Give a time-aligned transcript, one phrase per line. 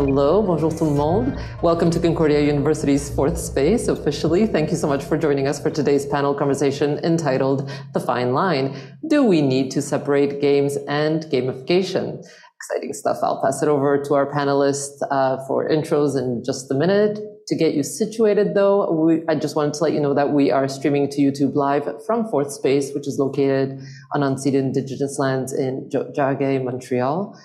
[0.00, 1.36] Hello, bonjour tout le monde.
[1.62, 4.46] Welcome to Concordia University's fourth space officially.
[4.46, 8.74] Thank you so much for joining us for today's panel conversation entitled The Fine Line
[9.06, 12.26] Do We Need to Separate Games and Gamification?
[12.56, 13.18] Exciting stuff.
[13.22, 17.18] I'll pass it over to our panelists uh, for intros in just a minute.
[17.48, 20.50] To get you situated, though, we, I just wanted to let you know that we
[20.50, 23.78] are streaming to YouTube live from Fourth Space, which is located
[24.14, 27.38] on unceded Indigenous lands in Tiohtià:ke, Montreal.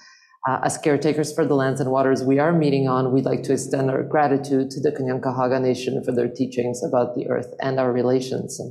[0.48, 3.54] Uh, as caretakers for the lands and waters we are meeting on, we'd like to
[3.54, 7.92] extend our gratitude to the Kanien'kehá:ka Nation for their teachings about the earth and our
[7.92, 8.62] relations.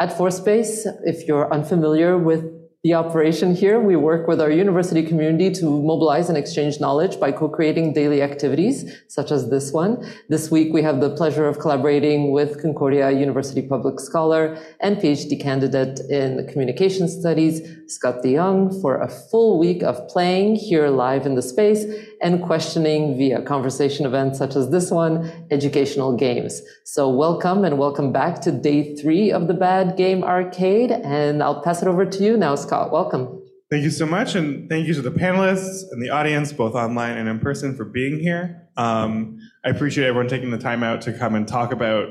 [0.00, 2.42] At Fourth Space, if you're unfamiliar with
[2.86, 7.32] the operation here, we work with our university community to mobilize and exchange knowledge by
[7.32, 8.76] co-creating daily activities,
[9.08, 10.06] such as this one.
[10.28, 15.32] This week, we have the pleasure of collaborating with Concordia University Public Scholar and PhD
[15.42, 21.34] candidate in communication studies, Scott DeJong, for a full week of playing here live in
[21.34, 21.84] the space
[22.22, 26.62] and questioning via conversation events such as this one, educational games.
[26.84, 30.92] So welcome and welcome back to day three of the Bad Game Arcade.
[30.92, 32.75] And I'll pass it over to you now, Scott.
[32.84, 33.42] Welcome.
[33.70, 34.34] Thank you so much.
[34.36, 37.84] And thank you to the panelists and the audience, both online and in person, for
[37.84, 38.68] being here.
[38.76, 42.08] Um, I appreciate everyone taking the time out to come and talk about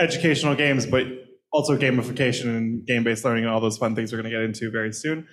[0.00, 1.06] educational games, but
[1.52, 4.70] also gamification and game-based learning and all those fun things we're going to get into
[4.70, 5.26] very soon.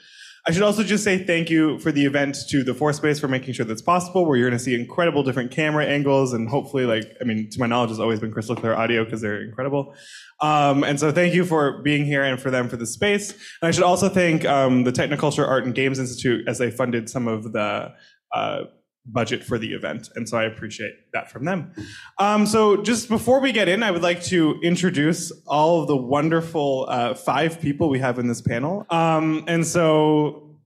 [0.48, 3.28] I should also just say thank you for the event to the Fourth Space for
[3.28, 6.86] making sure that's possible, where you're going to see incredible different camera angles and hopefully,
[6.86, 9.96] like, I mean, to my knowledge, has always been crystal clear audio because they're incredible.
[10.42, 13.32] Um, and so thank you for being here and for them for the space.
[13.32, 17.10] And I should also thank um, the Technoculture Art and Games Institute as they funded
[17.10, 17.94] some of the
[18.32, 18.66] uh,
[19.06, 20.10] budget for the event.
[20.16, 21.72] And so I appreciate that from them.
[22.18, 25.96] Um, so just before we get in, I would like to introduce all of the
[25.96, 28.86] wonderful uh, five people we have in this panel.
[28.90, 30.58] Um, and so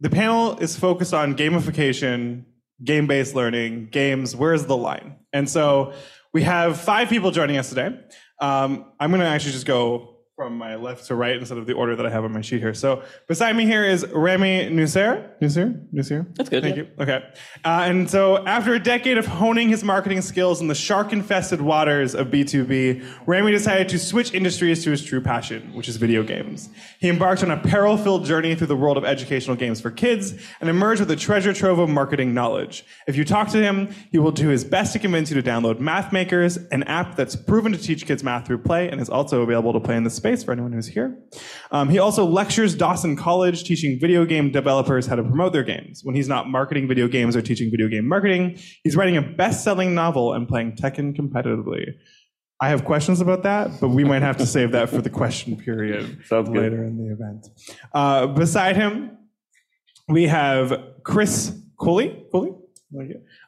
[0.00, 2.44] the panel is focused on gamification,
[2.82, 5.16] game-based learning, games, where's the line?
[5.32, 5.92] And so
[6.32, 7.98] we have five people joining us today.
[8.40, 11.74] Um, I'm going to actually just go from my left to right instead of the
[11.74, 12.72] order that I have on my sheet here.
[12.72, 15.38] So beside me here is Remy Nusser.
[15.40, 15.86] Nusser?
[15.92, 16.34] Nusser?
[16.36, 16.62] That's good.
[16.62, 16.84] Thank yeah.
[16.84, 16.88] you.
[16.98, 17.22] Okay.
[17.62, 22.14] Uh, and so after a decade of honing his marketing skills in the shark-infested waters
[22.14, 26.70] of B2B, Remy decided to switch industries to his true passion, which is video games.
[26.98, 30.70] He embarked on a peril-filled journey through the world of educational games for kids and
[30.70, 32.86] emerged with a treasure trove of marketing knowledge.
[33.06, 35.78] If you talk to him, he will do his best to convince you to download
[35.78, 39.42] Math Makers, an app that's proven to teach kids math through play and is also
[39.42, 41.18] available to play in the space for anyone who's here.
[41.72, 46.02] Um, he also lectures Dawson College, teaching video game developers how to promote their games.
[46.04, 49.96] When he's not marketing video games or teaching video game marketing, he's writing a best-selling
[49.96, 51.86] novel and playing Tekken competitively.
[52.60, 55.56] I have questions about that, but we might have to save that for the question
[55.56, 56.86] period Sounds later good.
[56.86, 57.46] in the event.
[57.92, 59.18] Uh, beside him,
[60.08, 60.72] we have
[61.02, 62.24] Chris Cooley.
[62.30, 62.52] Cooley?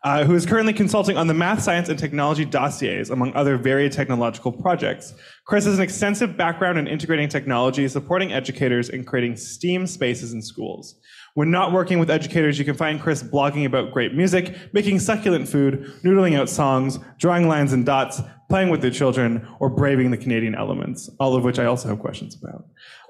[0.04, 3.91] Uh, who is currently consulting on the math, science, and technology dossiers, among other varied
[3.91, 5.15] technological projects.
[5.47, 10.42] Chris has an extensive background in integrating technology, supporting educators, and creating STEAM spaces in
[10.42, 10.97] schools.
[11.34, 15.49] When not working with educators, you can find Chris blogging about great music, making succulent
[15.49, 20.17] food, noodling out songs, drawing lines and dots, playing with the children, or braving the
[20.17, 22.67] Canadian elements, all of which I also have questions about.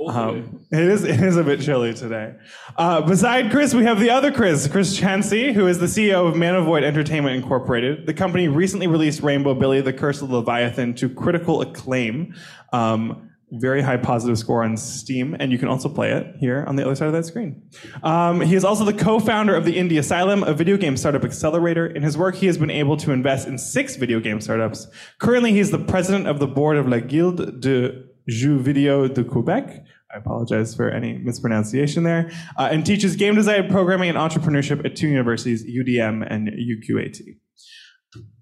[0.08, 2.34] Um, it, is, it is a bit chilly today.
[2.78, 6.34] Uh, beside Chris, we have the other Chris, Chris Chancey, who is the CEO of
[6.34, 8.06] ManaVoid Entertainment Incorporated.
[8.06, 12.34] The company recently released Rainbow Billy, The Curse of Leviathan to critical acclaim.
[12.72, 16.76] Um, very high positive score on Steam, and you can also play it here on
[16.76, 17.62] the other side of that screen.
[18.02, 21.86] Um, he is also the co-founder of the Indie Asylum, a video game startup accelerator.
[21.86, 24.86] In his work, he has been able to invest in six video game startups.
[25.18, 29.24] Currently, he is the president of the board of La Guilde de Jeux Vidéo de
[29.24, 29.84] Quebec.
[30.14, 34.94] I apologize for any mispronunciation there, uh, and teaches game design, programming, and entrepreneurship at
[34.94, 37.20] two universities, UDM and UQAT.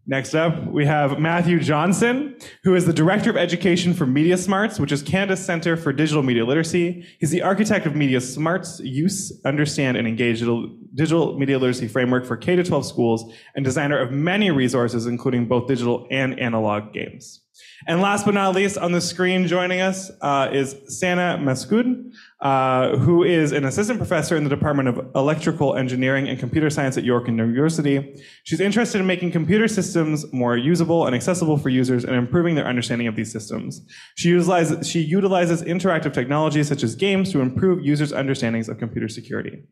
[0.05, 4.81] Next up, we have Matthew Johnson, who is the Director of Education for Media Smarts,
[4.81, 7.07] which is Canada's Center for Digital Media Literacy.
[7.21, 12.37] He's the architect of Media Smarts Use, Understand, and Engage Digital Media Literacy Framework for
[12.37, 17.42] K 12 schools, and designer of many resources, including both digital and analog games.
[17.87, 22.97] And last but not least, on the screen joining us uh, is Sana Maqsood, uh,
[22.97, 27.05] who is an assistant professor in the Department of Electrical Engineering and Computer Science at
[27.05, 28.23] York University.
[28.45, 32.67] She's interested in making computer systems more usable and accessible for users and improving their
[32.67, 33.85] understanding of these systems.
[34.17, 39.09] She utilizes, she utilizes interactive technologies such as games to improve users' understandings of computer
[39.09, 39.65] security.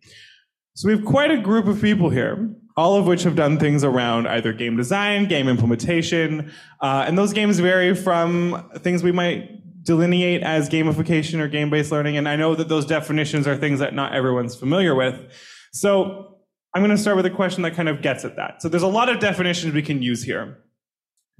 [0.81, 3.85] So we have quite a group of people here all of which have done things
[3.85, 6.50] around either game design, game implementation,
[6.81, 12.17] uh, and those games vary from things we might delineate as gamification or game-based learning.
[12.17, 15.31] And I know that those definitions are things that not everyone's familiar with.
[15.75, 16.38] So
[16.75, 18.62] I'm going to start with a question that kind of gets at that.
[18.62, 20.56] So there's a lot of definitions we can use here.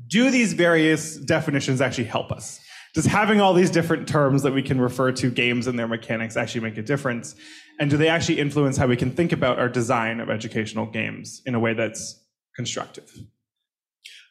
[0.09, 2.61] Do these various definitions actually help us?
[2.95, 6.37] Does having all these different terms that we can refer to games and their mechanics
[6.37, 7.37] actually make a difference?
[7.81, 11.41] And do they actually influence how we can think about our design of educational games
[11.47, 12.23] in a way that's
[12.55, 13.11] constructive?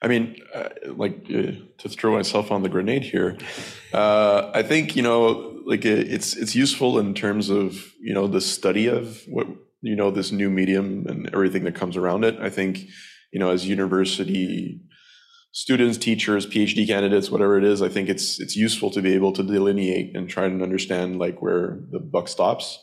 [0.03, 3.37] I mean, uh, like uh, to throw myself on the grenade here,
[3.91, 8.27] uh, I think you know, like uh, it's it's useful in terms of you know
[8.27, 9.47] the study of what
[9.81, 12.37] you know this new medium and everything that comes around it.
[12.39, 12.85] I think
[13.33, 14.79] you know as university
[15.51, 19.33] students, teachers, PhD candidates, whatever it is, I think it's it's useful to be able
[19.33, 22.79] to delineate and try and understand like where the buck stops.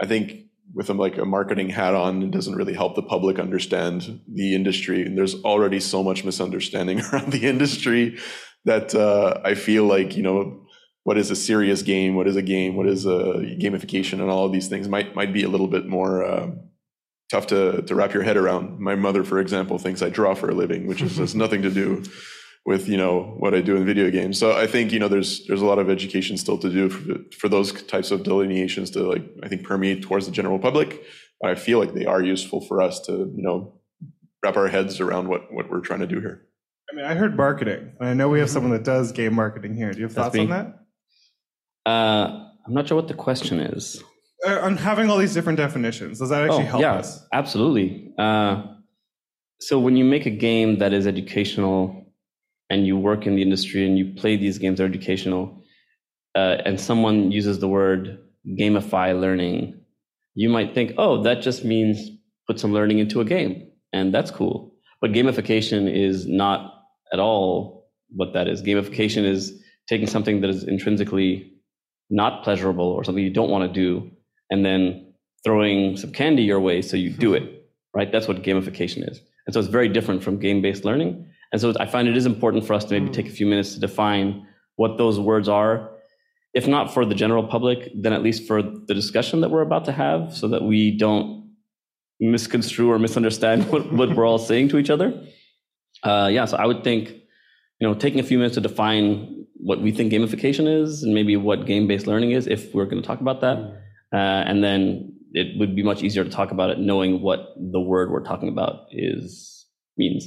[0.00, 3.38] I think with a, like a marketing hat on, it doesn't really help the public
[3.38, 5.04] understand the industry.
[5.04, 8.18] And there's already so much misunderstanding around the industry
[8.64, 10.66] that uh, I feel like you know
[11.04, 14.46] what is a serious game, what is a game, what is a gamification, and all
[14.46, 16.24] of these things might might be a little bit more.
[16.24, 16.50] Uh,
[17.30, 18.80] tough to, to wrap your head around.
[18.80, 21.70] My mother, for example, thinks I draw for a living, which is, has nothing to
[21.70, 22.02] do
[22.70, 24.38] with you know what I do in video games.
[24.38, 27.16] So I think you know there's there's a lot of education still to do for,
[27.36, 31.02] for those types of delineations to like I think permeate towards the general public.
[31.40, 33.74] But I feel like they are useful for us to you know
[34.42, 36.46] wrap our heads around what what we're trying to do here.
[36.90, 39.74] I mean, I heard marketing, and I know we have someone that does game marketing
[39.74, 39.92] here.
[39.92, 40.42] Do you have That's thoughts me.
[40.42, 41.90] on that?
[41.90, 44.02] Uh, I'm not sure what the question is.
[44.46, 47.26] Uh, on having all these different definitions, does that actually oh, help yeah, us?
[47.32, 48.12] absolutely.
[48.16, 48.62] Uh,
[49.60, 52.09] so when you make a game that is educational
[52.70, 55.62] and you work in the industry and you play these games that are educational,
[56.34, 58.18] uh, and someone uses the word
[58.58, 59.78] gamify learning,
[60.34, 62.10] you might think, oh, that just means
[62.46, 63.68] put some learning into a game.
[63.92, 64.72] And that's cool.
[65.00, 66.72] But gamification is not
[67.12, 68.62] at all what that is.
[68.62, 69.52] Gamification is
[69.88, 71.52] taking something that is intrinsically
[72.10, 74.10] not pleasurable or something you don't want to do
[74.50, 75.12] and then
[75.44, 78.10] throwing some candy your way so you do it, right?
[78.12, 79.20] That's what gamification is.
[79.46, 81.26] And so it's very different from game based learning.
[81.52, 83.74] And so I find it is important for us to maybe take a few minutes
[83.74, 85.90] to define what those words are.
[86.54, 89.84] If not for the general public, then at least for the discussion that we're about
[89.86, 91.50] to have so that we don't
[92.18, 95.26] misconstrue or misunderstand what, what we're all saying to each other.
[96.02, 97.10] Uh, yeah, so I would think,
[97.78, 101.36] you know, taking a few minutes to define what we think gamification is and maybe
[101.36, 103.58] what game based learning is, if we're going to talk about that.
[104.12, 107.80] Uh, and then it would be much easier to talk about it knowing what the
[107.80, 110.26] word we're talking about is means.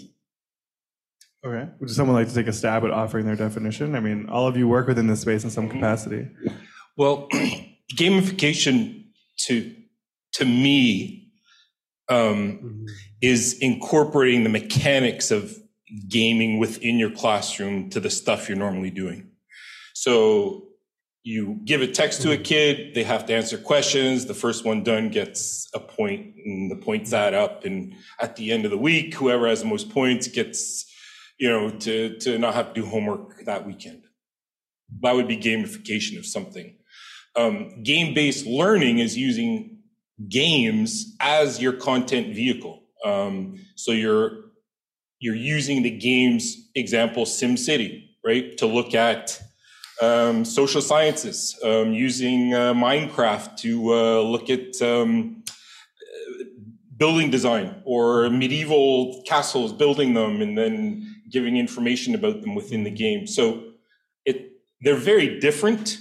[1.45, 1.69] Okay.
[1.79, 3.95] Would someone like to take a stab at offering their definition?
[3.95, 5.79] I mean, all of you work within this space in some mm-hmm.
[5.79, 6.27] capacity.
[6.97, 7.27] Well,
[7.95, 9.05] gamification
[9.45, 9.75] to
[10.33, 11.31] to me
[12.09, 12.85] um, mm-hmm.
[13.21, 15.55] is incorporating the mechanics of
[16.07, 19.29] gaming within your classroom to the stuff you're normally doing.
[19.93, 20.67] So
[21.23, 22.43] you give a text to a mm-hmm.
[22.43, 24.25] kid, they have to answer questions.
[24.25, 27.63] The first one done gets a point, and the points add up.
[27.63, 30.85] And at the end of the week, whoever has the most points gets,
[31.43, 34.03] you know, to to not have to do homework that weekend.
[35.01, 36.77] That would be gamification of something.
[37.35, 39.79] Um, game-based learning is using
[40.29, 42.83] games as your content vehicle.
[43.03, 44.29] Um, so you're
[45.19, 49.37] you're using the game's example, SimCity, right, to look at
[50.01, 55.43] um, social sciences, um, using uh, Minecraft to uh, look at um,
[56.95, 62.91] building design or medieval castles, building them, and then giving information about them within the
[62.91, 63.27] game.
[63.27, 63.71] So
[64.25, 65.97] it they're very different,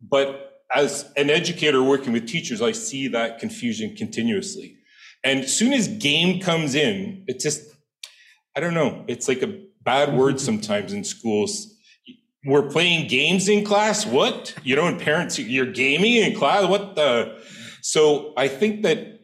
[0.00, 4.76] but as an educator working with teachers, I see that confusion continuously.
[5.24, 7.62] And as soon as game comes in, it just
[8.54, 9.04] I don't know.
[9.08, 11.72] It's like a bad word sometimes in schools
[12.44, 14.04] we're playing games in class.
[14.04, 14.54] What?
[14.64, 16.66] You know, and parents, you're gaming in class.
[16.66, 17.38] What the?
[17.82, 19.20] So I think that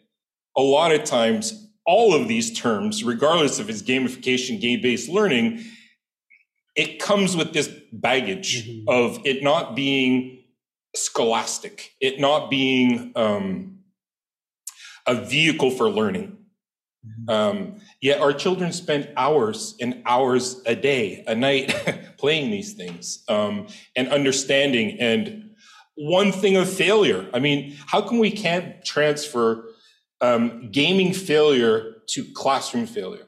[0.56, 5.64] a lot of times, all of these terms, regardless of it's gamification, game based learning,
[6.76, 8.88] it comes with this baggage mm-hmm.
[8.88, 10.44] of it not being
[10.94, 13.78] scholastic, it not being um,
[15.06, 16.36] a vehicle for learning.
[17.06, 17.30] Mm-hmm.
[17.30, 21.74] Um, yet our children spend hours and hours a day, a night
[22.18, 23.66] playing these things um,
[23.96, 25.00] and understanding.
[25.00, 25.52] And
[25.94, 27.30] one thing of failure.
[27.32, 29.67] I mean, how come we can't transfer
[30.20, 33.26] um, gaming failure to classroom failure?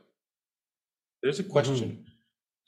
[1.23, 2.07] There's a question.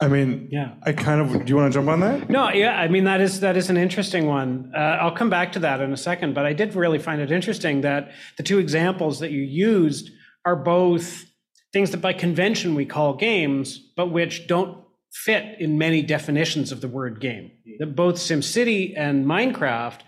[0.00, 0.74] I mean, Yeah.
[0.82, 1.44] I kind of.
[1.44, 2.28] Do you want to jump on that?
[2.28, 4.72] No, yeah, I mean that is that is an interesting one.
[4.74, 7.30] Uh, I'll come back to that in a second, but I did really find it
[7.30, 10.10] interesting that the two examples that you used
[10.44, 11.24] are both
[11.72, 14.78] things that by convention we call games, but which don't
[15.12, 17.52] fit in many definitions of the word game.
[17.78, 20.00] That both SimCity and Minecraft,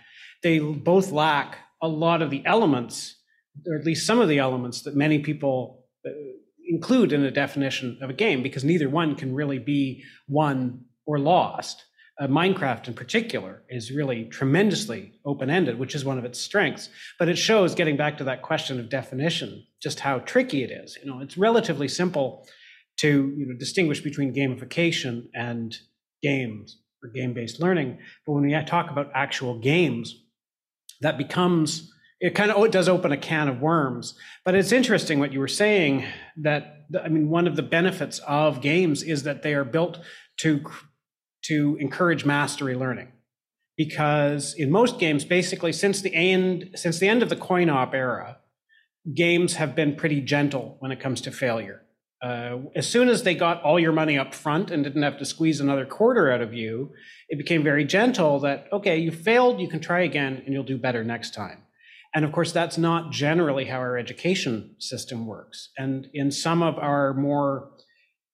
[0.43, 3.14] they both lack a lot of the elements
[3.67, 6.11] or at least some of the elements that many people uh,
[6.69, 11.19] include in a definition of a game, because neither one can really be won or
[11.19, 11.85] lost.
[12.21, 16.89] Uh, Minecraft, in particular, is really tremendously open ended, which is one of its strengths.
[17.19, 20.97] But it shows, getting back to that question of definition, just how tricky it is.
[21.03, 22.47] You know, it's relatively simple
[22.99, 25.77] to you know, distinguish between gamification and
[26.23, 27.99] games or game based learning.
[28.25, 30.15] But when we talk about actual games,
[31.01, 31.93] that becomes
[32.25, 34.15] it kind of oh, it does open a can of worms.
[34.47, 36.07] But it's interesting what you were saying
[36.39, 39.99] that I mean one of the benefits of games is that they are built
[40.39, 40.65] to
[41.45, 43.09] to encourage mastery learning.
[43.77, 47.93] Because in most games, basically since the end since the end of the coin op
[47.93, 48.39] era,
[49.15, 51.83] games have been pretty gentle when it comes to failure.
[52.23, 55.27] Uh, as soon as they got all your money up front and didn't have to
[55.27, 56.91] squeeze another quarter out of you,
[57.29, 60.79] it became very gentle that, okay, you failed, you can try again and you'll do
[60.79, 61.64] better next time.
[62.15, 65.71] And of course, that's not generally how our education system works.
[65.77, 67.71] And in some of our more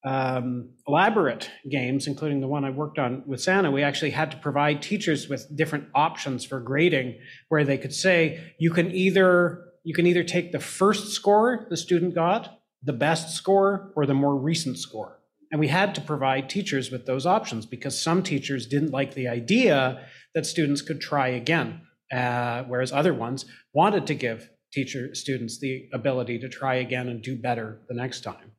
[0.05, 4.37] um, elaborate games, including the one I worked on with Sana, we actually had to
[4.37, 7.19] provide teachers with different options for grading
[7.49, 11.77] where they could say, you can either you can either take the first score the
[11.77, 15.19] student got the best score or the more recent score.
[15.51, 19.29] And we had to provide teachers with those options because some teachers didn't like the
[19.29, 25.59] idea that students could try again, uh, whereas other ones wanted to give teacher students
[25.59, 28.53] the ability to try again and do better the next time.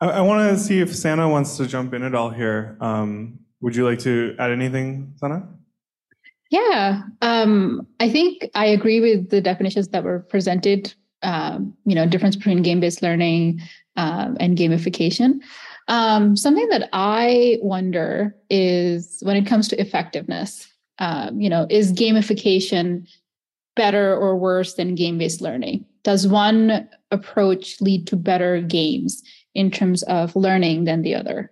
[0.00, 2.76] I, I want to see if Sana wants to jump in at all here.
[2.80, 5.48] Um, would you like to add anything, Sana?
[6.50, 12.06] Yeah, um, I think I agree with the definitions that were presented um, you know
[12.06, 13.60] difference between game-based learning
[13.96, 15.40] um, and gamification
[15.88, 20.68] um, something that i wonder is when it comes to effectiveness
[20.98, 23.06] um, you know is gamification
[23.74, 29.22] better or worse than game-based learning does one approach lead to better games
[29.54, 31.50] in terms of learning than the other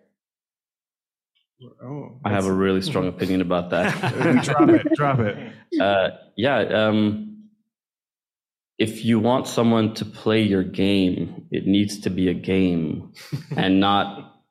[1.82, 4.44] Oh, I have a really strong opinion about that.
[4.44, 5.36] drop it, drop it.
[5.78, 7.30] Uh, yeah, um,
[8.78, 13.12] if you want someone to play your game, it needs to be a game
[13.56, 14.42] and not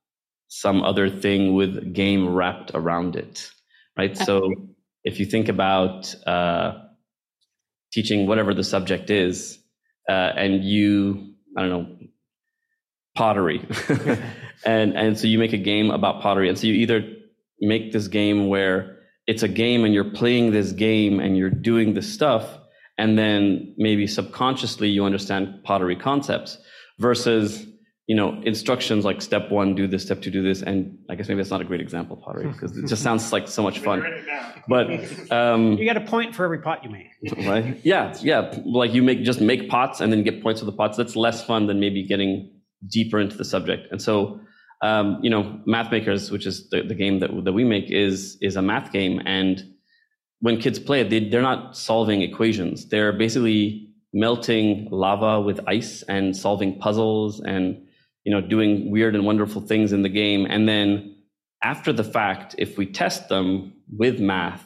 [0.49, 3.49] some other thing with game wrapped around it,
[3.97, 4.15] right?
[4.15, 4.51] So
[5.03, 6.73] if you think about uh,
[7.91, 9.57] teaching whatever the subject is,
[10.07, 11.97] uh, and you, I don't know,
[13.15, 13.65] pottery,
[14.65, 17.03] and and so you make a game about pottery, and so you either
[17.61, 21.93] make this game where it's a game and you're playing this game and you're doing
[21.93, 22.59] this stuff
[22.97, 26.57] and then maybe subconsciously you understand pottery concepts
[26.99, 27.65] versus
[28.09, 30.63] you know instructions like step one do this step two do this.
[30.63, 33.31] And i guess maybe that's not a great example of pottery because it just sounds
[33.31, 34.03] like so much fun.
[34.67, 34.87] But
[35.31, 37.11] um, you get a point for every pot you make.
[37.47, 37.79] Right?
[37.83, 38.51] Yeah yeah.
[38.65, 40.97] Like you make just make pots and then get points for the pots.
[40.97, 42.51] That's less fun than maybe getting
[42.87, 43.87] deeper into the subject.
[43.91, 44.41] And so
[44.81, 48.39] um, you know math makers which is the, the game that, that we make is
[48.41, 49.21] is a math game.
[49.23, 49.63] And
[50.39, 52.87] when kids play it, they, they're not solving equations.
[52.87, 57.85] They're basically melting lava with ice and solving puzzles and
[58.29, 60.45] you know doing weird and wonderful things in the game.
[60.45, 61.15] And then
[61.63, 64.63] after the fact, if we test them with math,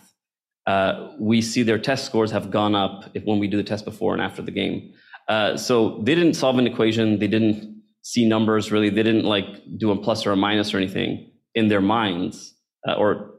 [0.67, 3.86] uh, we see their test scores have gone up if, when we do the test
[3.86, 4.91] before and after the game.
[5.29, 7.20] Uh, so they didn't solve an equation.
[7.20, 8.89] They didn't see numbers really.
[8.89, 9.46] They didn't like
[9.77, 12.53] do a plus or a minus or anything in their minds
[12.86, 13.32] uh, or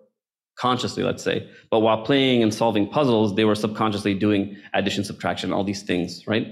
[0.59, 1.47] consciously, let's say.
[1.71, 6.27] But while playing and solving puzzles, they were subconsciously doing addition, subtraction, all these things,
[6.27, 6.47] right?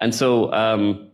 [0.00, 1.10] And so um,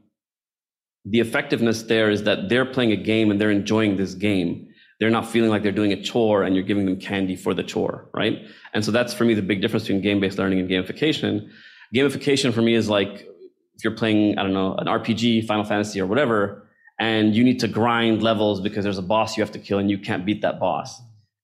[1.05, 4.69] the effectiveness there is that they're playing a game and they're enjoying this game.
[5.01, 7.65] They're not feeling like they're doing a chore and you're giving them candy for the
[7.65, 8.39] chore, right?
[8.73, 11.49] And so that's for me the big difference between game based learning and gamification.
[11.95, 13.27] Gamification for me is like
[13.75, 16.69] if you're playing, I don't know, an RPG, Final Fantasy, or whatever,
[17.01, 19.91] and you need to grind levels because there's a boss you have to kill and
[19.91, 21.01] you can't beat that boss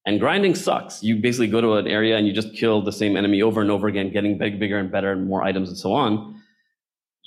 [0.08, 1.02] and grinding sucks.
[1.02, 3.70] You basically go to an area and you just kill the same enemy over and
[3.70, 6.37] over again, getting big, bigger and better and more items and so on.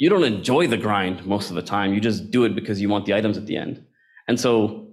[0.01, 1.93] You don't enjoy the grind most of the time.
[1.93, 3.85] You just do it because you want the items at the end.
[4.27, 4.87] And so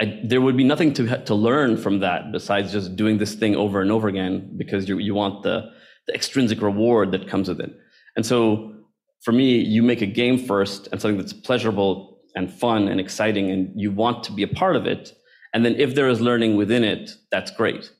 [0.00, 3.54] I, there would be nothing to, to learn from that besides just doing this thing
[3.54, 5.70] over and over again because you, you want the,
[6.08, 7.70] the extrinsic reward that comes with it.
[8.16, 8.74] And so
[9.22, 13.50] for me, you make a game first and something that's pleasurable and fun and exciting
[13.50, 15.12] and you want to be a part of it
[15.54, 17.92] and then if there is learning within it, that's great.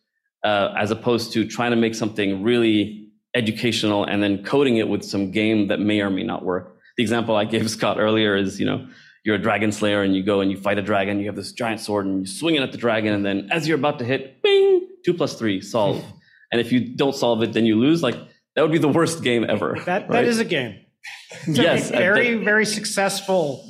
[0.42, 3.03] Uh, as opposed to trying to make something really
[3.34, 6.76] educational and then coding it with some game that may or may not work.
[6.96, 8.86] The example I gave Scott earlier is, you know,
[9.24, 11.52] you're a dragon slayer and you go and you fight a dragon, you have this
[11.52, 14.04] giant sword and you swing it at the dragon, and then as you're about to
[14.04, 16.04] hit, bing, two plus three, solve.
[16.52, 18.02] and if you don't solve it, then you lose.
[18.02, 18.16] Like
[18.54, 19.78] That would be the worst game ever.
[19.86, 20.10] That right?
[20.12, 20.80] that is a game.
[21.48, 22.44] It's Yes, I very bet.
[22.44, 23.66] very successful,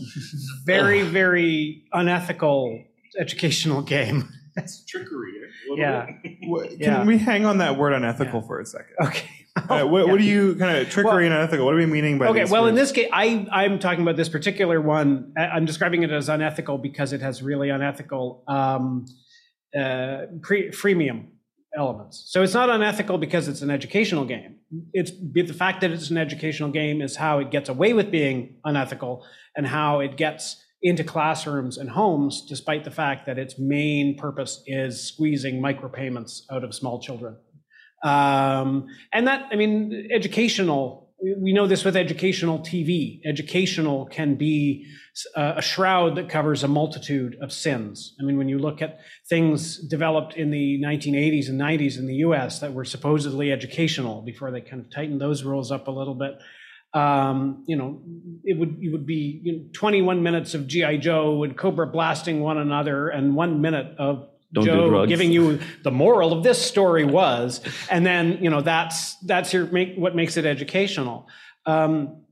[0.67, 2.85] very very unethical
[3.19, 4.29] educational game.
[4.57, 5.33] That's trickery.
[5.41, 5.75] eh?
[5.77, 6.07] Yeah.
[6.49, 7.05] What- Can Yeah.
[7.05, 8.95] we hang on that word unethical for a second?
[9.03, 9.29] Okay.
[9.71, 11.65] Uh, what, what do you kind of trickery and unethical?
[11.65, 14.29] What are we meaning by Okay, well, in this case, I, I'm talking about this
[14.29, 15.33] particular one.
[15.37, 19.07] I'm describing it as unethical because it has really unethical um,
[19.75, 21.29] uh, pre- freemium
[21.77, 22.25] elements.
[22.27, 24.57] So it's not unethical because it's an educational game.
[24.93, 28.57] It's the fact that it's an educational game is how it gets away with being
[28.65, 29.25] unethical
[29.57, 34.63] and how it gets into classrooms and homes, despite the fact that its main purpose
[34.67, 37.37] is squeezing micropayments out of small children.
[38.05, 43.23] Um, and that, I mean, educational, we- know this with educational TV.
[43.25, 44.87] Educational can be
[45.37, 48.15] a shroud that covers a multitude of sins.
[48.21, 52.17] I mean, when you look at things developed in the 1980s and 90s in the
[52.17, 56.15] US that were supposedly educational before they kind of tightened those rules up a little
[56.15, 56.35] bit.
[56.95, 58.03] Um, you know,
[58.45, 62.41] it would it would be you know, 21 minutes of GI Joe and Cobra blasting
[62.41, 65.09] one another, and one minute of Don't do Joe drugs.
[65.09, 69.67] giving you the moral of this story was, and then you know that's that's your
[69.67, 71.29] make what makes it educational.
[71.67, 72.23] Um,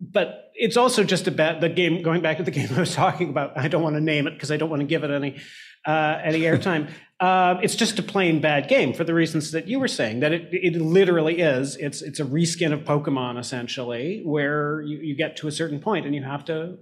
[0.00, 2.02] but it's also just about the game.
[2.02, 4.32] Going back to the game I was talking about, I don't want to name it
[4.32, 5.40] because I don't want to give it any
[5.86, 6.90] uh, any airtime.
[7.22, 10.18] Uh, it's just a plain bad game for the reasons that you were saying.
[10.18, 11.76] That it it literally is.
[11.76, 16.04] It's it's a reskin of Pokemon essentially, where you, you get to a certain point
[16.04, 16.78] and you have to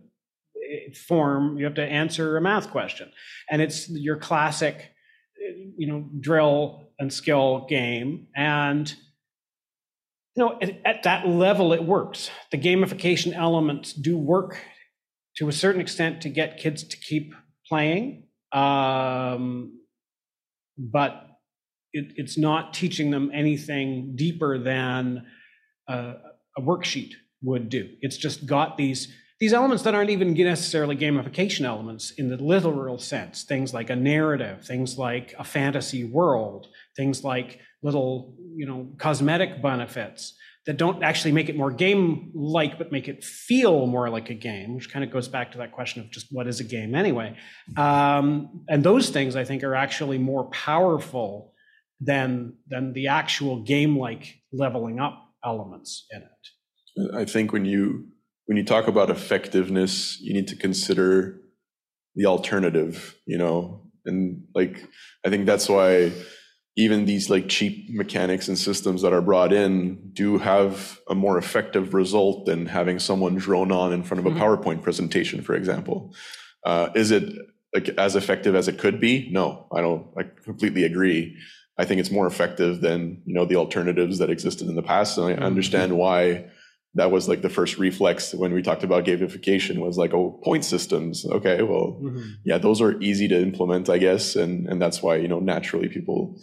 [1.09, 1.59] form.
[1.59, 3.11] You have to answer a math question,
[3.51, 4.91] and it's your classic,
[5.77, 8.95] you know, drill and skill game and
[10.37, 12.31] you know, at, at that level, it works.
[12.53, 14.57] The gamification elements do work
[15.37, 17.35] to a certain extent to get kids to keep
[17.69, 19.81] playing, um,
[20.79, 21.27] but
[21.93, 25.27] it, it's not teaching them anything deeper than
[25.89, 26.15] a,
[26.57, 27.89] a worksheet would do.
[28.01, 32.99] It's just got these these elements that aren't even necessarily gamification elements in the literal
[32.99, 33.43] sense.
[33.43, 39.63] Things like a narrative, things like a fantasy world, things like little, you know, cosmetic
[39.63, 40.35] benefits
[40.67, 44.35] that don't actually make it more game like, but make it feel more like a
[44.35, 46.95] game, which kind of goes back to that question of just what is a game
[46.95, 47.35] anyway.
[47.79, 51.55] Um, and those things I think are actually more powerful
[51.99, 57.17] than, than the actual game like leveling up elements in it.
[57.17, 58.09] I think when you
[58.51, 61.41] when you talk about effectiveness, you need to consider
[62.17, 64.85] the alternative, you know, and like
[65.25, 66.11] I think that's why
[66.77, 71.39] even these like cheap mechanics and systems that are brought in do have a more
[71.39, 74.41] effective result than having someone drone on in front of a Mhm.
[74.41, 76.13] PowerPoint presentation, for example.
[76.65, 77.33] Uh, is it
[77.73, 79.29] like as effective as it could be?
[79.31, 80.09] No, I don't.
[80.19, 81.37] I completely agree.
[81.79, 85.19] I think it's more effective than you know the alternatives that existed in the past,
[85.19, 86.47] and I understand why
[86.95, 90.65] that was like the first reflex when we talked about gamification was like oh point
[90.65, 91.25] systems.
[91.25, 92.01] Okay well
[92.45, 95.89] yeah those are easy to implement i guess and and that's why you know naturally
[95.89, 96.37] people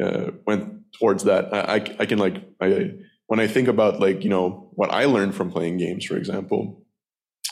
[0.00, 1.52] uh, went towards that.
[1.52, 2.92] I, I i can like i
[3.26, 6.84] when i think about like you know what i learned from playing games for example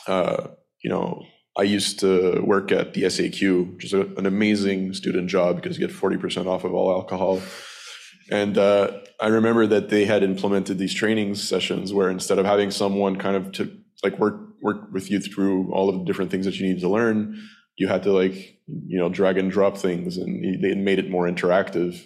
[0.07, 0.47] uh
[0.83, 1.23] you know
[1.57, 5.77] i used to work at the saq which is a, an amazing student job because
[5.77, 7.41] you get 40% off of all alcohol
[8.31, 12.71] and uh, I remember that they had implemented these training sessions where instead of having
[12.71, 16.45] someone kind of to like work work with you through all of the different things
[16.45, 17.39] that you need to learn,
[17.77, 21.27] you had to like you know drag and drop things, and they made it more
[21.27, 22.01] interactive.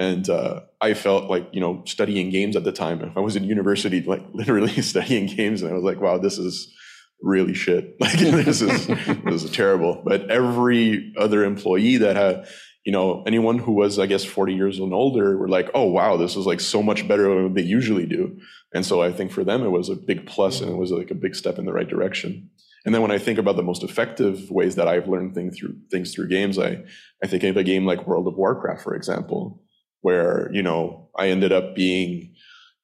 [0.00, 3.02] And uh, I felt like you know studying games at the time.
[3.02, 6.38] If I was in university, like literally studying games, and I was like, wow, this
[6.38, 6.72] is
[7.20, 7.96] really shit.
[8.00, 10.02] Like this is this is terrible.
[10.04, 12.46] But every other employee that had
[12.88, 16.16] you know, anyone who was, I guess, 40 years and older were like, oh, wow,
[16.16, 18.40] this is like so much better than they usually do.
[18.72, 21.10] And so I think for them, it was a big plus and it was like
[21.10, 22.48] a big step in the right direction.
[22.86, 25.76] And then when I think about the most effective ways that I've learned things through
[25.90, 26.82] things through games, I,
[27.22, 29.62] I think of a game like World of Warcraft, for example,
[30.00, 32.36] where, you know, I ended up being,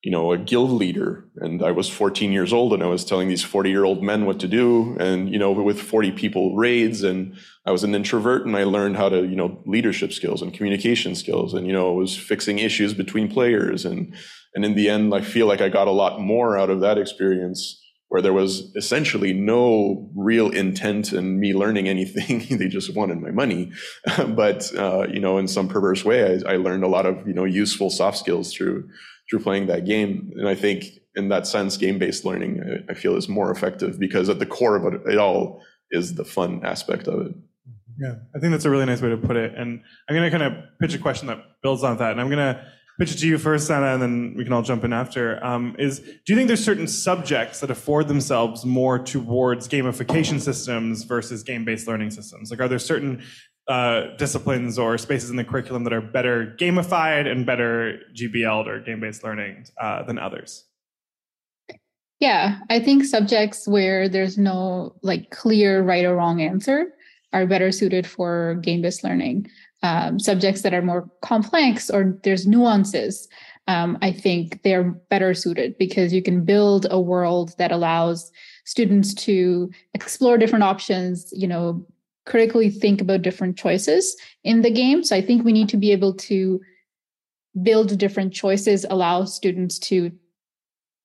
[0.04, 3.28] you know, a guild leader and I was 14 years old and I was telling
[3.28, 4.98] these 40 year old men what to do.
[5.00, 8.98] And, you know, with 40 people raids and I was an introvert and I learned
[8.98, 12.92] how to, you know, leadership skills and communication skills and, you know, was fixing issues
[12.92, 13.86] between players.
[13.86, 14.14] And,
[14.54, 16.98] and in the end, I feel like I got a lot more out of that
[16.98, 22.44] experience where there was essentially no real intent in me learning anything.
[22.58, 23.72] they just wanted my money.
[24.28, 27.32] but, uh, you know, in some perverse way, I, I learned a lot of, you
[27.32, 28.88] know, useful soft skills through,
[29.28, 30.32] through playing that game.
[30.36, 30.84] And I think
[31.16, 34.76] in that sense, game-based learning, I, I feel is more effective because at the core
[34.76, 37.32] of it, it all is the fun aspect of it.
[37.98, 39.54] Yeah, I think that's a really nice way to put it.
[39.54, 42.10] And I'm going to kind of pitch a question that builds on that.
[42.10, 42.66] And I'm going to
[42.98, 45.44] pitch it to you first, Sana, and then we can all jump in after.
[45.44, 51.04] Um, is do you think there's certain subjects that afford themselves more towards gamification systems
[51.04, 52.50] versus game-based learning systems?
[52.50, 53.22] Like, are there certain
[53.68, 58.80] uh, disciplines or spaces in the curriculum that are better gamified and better GBL'd or
[58.80, 60.64] game-based learning uh, than others?
[62.20, 66.94] Yeah, I think subjects where there's no like clear right or wrong answer
[67.32, 69.48] are better suited for game-based learning
[69.84, 73.28] um, subjects that are more complex or there's nuances,
[73.68, 78.32] um, I think they're better suited because you can build a world that allows
[78.64, 81.86] students to explore different options, you know,
[82.26, 85.04] critically think about different choices in the game.
[85.04, 86.60] So I think we need to be able to
[87.62, 90.10] build different choices, allow students to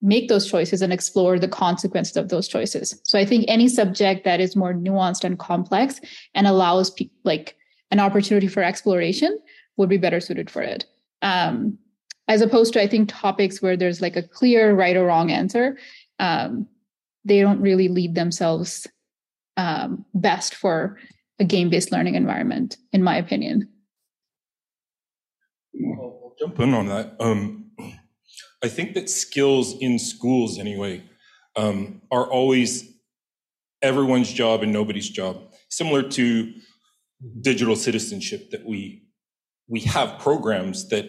[0.02, 3.00] make those choices and explore the consequences of those choices.
[3.04, 6.00] So I think any subject that is more nuanced and complex
[6.34, 7.58] and allows people like
[7.92, 9.38] an opportunity for exploration
[9.76, 10.86] would be better suited for it.
[11.22, 11.78] Um,
[12.30, 15.78] as opposed to, I think, topics where there's like a clear right or wrong answer,
[16.20, 16.68] um,
[17.26, 18.88] they don't really lead themselves
[19.60, 20.98] um, best for
[21.38, 23.68] a game based learning environment, in my opinion.
[25.76, 27.16] I'll jump in on that.
[27.20, 27.72] Um,
[28.64, 31.04] I think that skills in schools, anyway,
[31.58, 32.90] um, are always
[33.82, 35.54] everyone's job and nobody's job.
[35.70, 36.54] Similar to
[37.42, 39.04] digital citizenship that we
[39.68, 41.06] we have programs that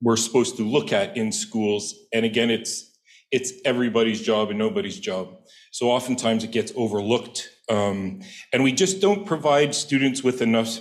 [0.00, 2.89] we're supposed to look at in schools and again it's
[3.32, 5.36] it's everybody's job and nobody's job
[5.70, 8.20] so oftentimes it gets overlooked um,
[8.52, 10.80] and we just don't provide students with enough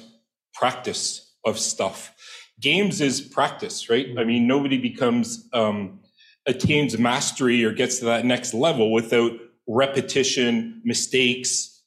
[0.54, 2.14] practice of stuff
[2.60, 6.00] games is practice right i mean nobody becomes um,
[6.48, 9.32] attains mastery or gets to that next level without
[9.68, 11.80] repetition mistakes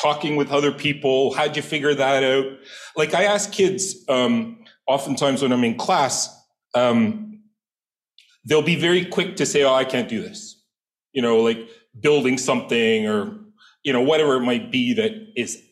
[0.00, 1.32] talking with other people?
[1.32, 2.46] How'd you figure that out?
[2.96, 6.28] Like I ask kids, um, oftentimes when I'm in class,
[6.74, 7.31] um,
[8.44, 10.60] they'll be very quick to say, Oh, I can't do this.
[11.12, 11.68] You know, like
[12.00, 13.38] building something or,
[13.82, 15.62] you know, whatever it might be that is,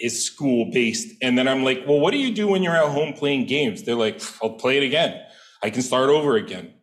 [0.00, 1.14] is school based.
[1.22, 3.82] And then I'm like, well, what do you do when you're at home playing games?
[3.82, 5.20] They're like, I'll play it again.
[5.62, 6.74] I can start over again.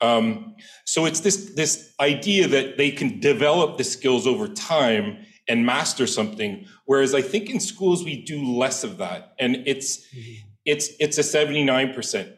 [0.00, 5.18] Um, so it's this, this idea that they can develop the skills over time
[5.50, 6.64] and master something.
[6.86, 10.48] Whereas I think in schools we do less of that, and it's mm-hmm.
[10.64, 12.30] it's it's a seventy nine percent.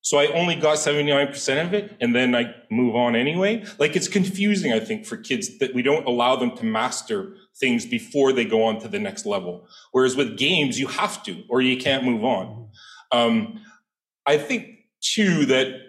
[0.00, 3.64] So I only got seventy nine percent of it, and then I move on anyway.
[3.78, 7.84] Like it's confusing, I think, for kids that we don't allow them to master things
[7.84, 9.66] before they go on to the next level.
[9.92, 12.68] Whereas with games, you have to, or you can't move on.
[13.10, 13.60] Um,
[14.24, 14.68] I think
[15.00, 15.80] too that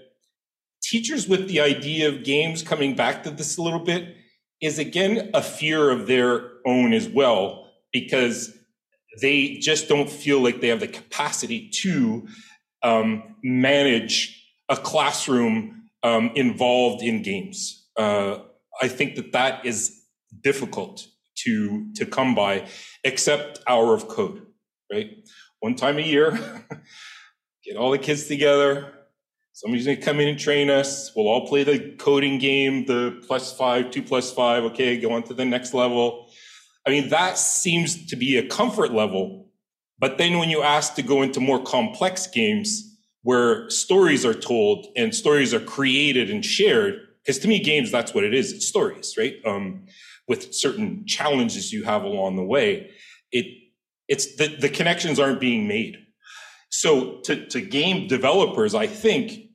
[0.82, 4.16] teachers with the idea of games coming back to this a little bit
[4.60, 8.52] is again a fear of their own as well, because
[9.22, 12.28] they just don't feel like they have the capacity to
[12.84, 17.88] um, manage a classroom um, involved in games.
[17.98, 18.40] Uh,
[18.82, 20.02] I think that that is
[20.42, 21.08] difficult
[21.44, 22.68] to to come by,
[23.04, 24.46] except hour of code,
[24.92, 25.28] right?
[25.60, 26.32] One time a year,
[27.66, 28.94] get all the kids together,
[29.60, 31.12] somebody's to come in and train us.
[31.16, 34.64] We'll all play the coding game, the plus five, two plus five.
[34.66, 36.30] Okay, go on to the next level.
[36.88, 39.49] I mean, that seems to be a comfort level.
[40.00, 44.88] But then when you ask to go into more complex games where stories are told
[44.96, 48.54] and stories are created and shared, because to me, games, that's what it is.
[48.54, 49.36] It's stories, right?
[49.46, 49.86] Um,
[50.28, 52.92] with certain challenges you have along the way.
[53.32, 53.46] It,
[54.08, 55.98] it's the, the connections aren't being made.
[56.70, 59.50] So to, to game developers, I think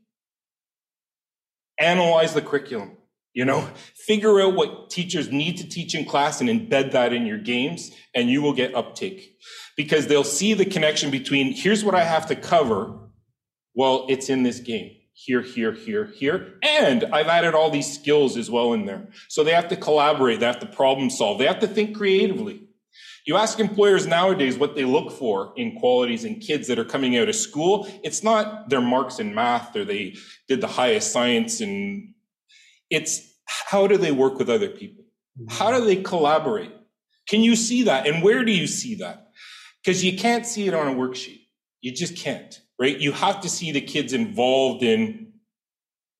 [1.79, 2.97] analyze the curriculum
[3.35, 7.27] you know figure out what teachers need to teach in class and embed that in
[7.27, 9.37] your games and you will get uptake
[9.77, 12.99] because they'll see the connection between here's what i have to cover
[13.75, 18.37] well it's in this game here here here here and i've added all these skills
[18.37, 21.47] as well in there so they have to collaborate they have to problem solve they
[21.47, 22.65] have to think creatively
[23.27, 27.17] you ask employers nowadays what they look for in qualities in kids that are coming
[27.17, 27.89] out of school.
[28.03, 32.13] It's not their marks in math or they did the highest science and
[32.91, 35.05] it's how do they work with other people?
[35.49, 36.73] How do they collaborate?
[37.27, 38.07] Can you see that?
[38.07, 39.24] And where do you see that?
[39.85, 41.41] Because you can't see it on a worksheet.
[41.81, 42.99] You just can't, right?
[42.99, 45.33] You have to see the kids involved in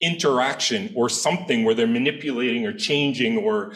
[0.01, 3.73] interaction or something where they're manipulating or changing or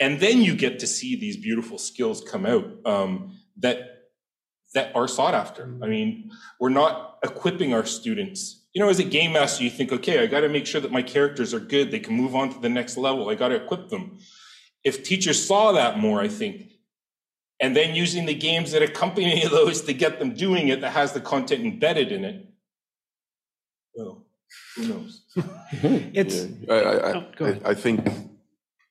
[0.00, 3.98] and then you get to see these beautiful skills come out um, that
[4.74, 5.64] that are sought after.
[5.82, 8.66] I mean, we're not equipping our students.
[8.74, 10.92] You know, as a game master, you think, okay, I got to make sure that
[10.92, 11.90] my characters are good.
[11.90, 13.28] They can move on to the next level.
[13.28, 14.18] I got to equip them.
[14.84, 16.70] If teachers saw that more, I think,
[17.60, 21.12] and then using the games that accompany those to get them doing it that has
[21.12, 22.46] the content embedded in it,
[23.94, 24.26] Well,
[24.76, 25.22] who knows?
[25.72, 27.70] It's I, I, Oh, I.
[27.70, 28.08] I think,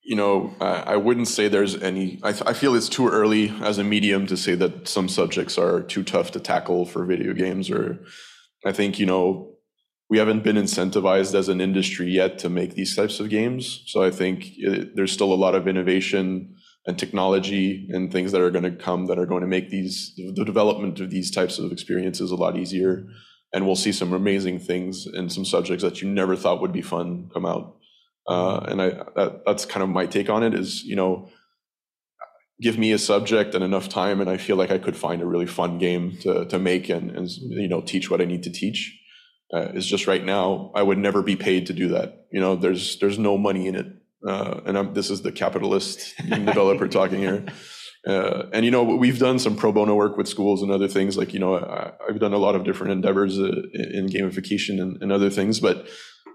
[0.03, 3.77] you know, I, I wouldn't say there's any, I, I feel it's too early as
[3.77, 7.71] a medium to say that some subjects are too tough to tackle for video games,
[7.71, 7.99] or
[8.65, 9.57] I think, you know,
[10.09, 13.83] we haven't been incentivized as an industry yet to make these types of games.
[13.87, 16.55] So I think it, there's still a lot of innovation
[16.87, 20.13] and technology and things that are going to come that are going to make these,
[20.15, 23.05] the development of these types of experiences a lot easier.
[23.53, 26.81] And we'll see some amazing things and some subjects that you never thought would be
[26.81, 27.75] fun come out.
[28.27, 31.29] Uh, and I, that, that's kind of my take on it is, you know,
[32.61, 35.25] give me a subject and enough time and I feel like I could find a
[35.25, 38.51] really fun game to, to make and, and, you know, teach what I need to
[38.51, 38.97] teach.
[39.53, 42.27] Uh, it's just right now, I would never be paid to do that.
[42.31, 43.87] You know, there's, there's no money in it.
[44.25, 47.45] Uh, and I'm, this is the capitalist developer talking here.
[48.05, 51.17] Uh, and you know we've done some pro bono work with schools and other things
[51.17, 55.01] like you know I, I've done a lot of different endeavors uh, in gamification and,
[55.01, 55.87] and other things but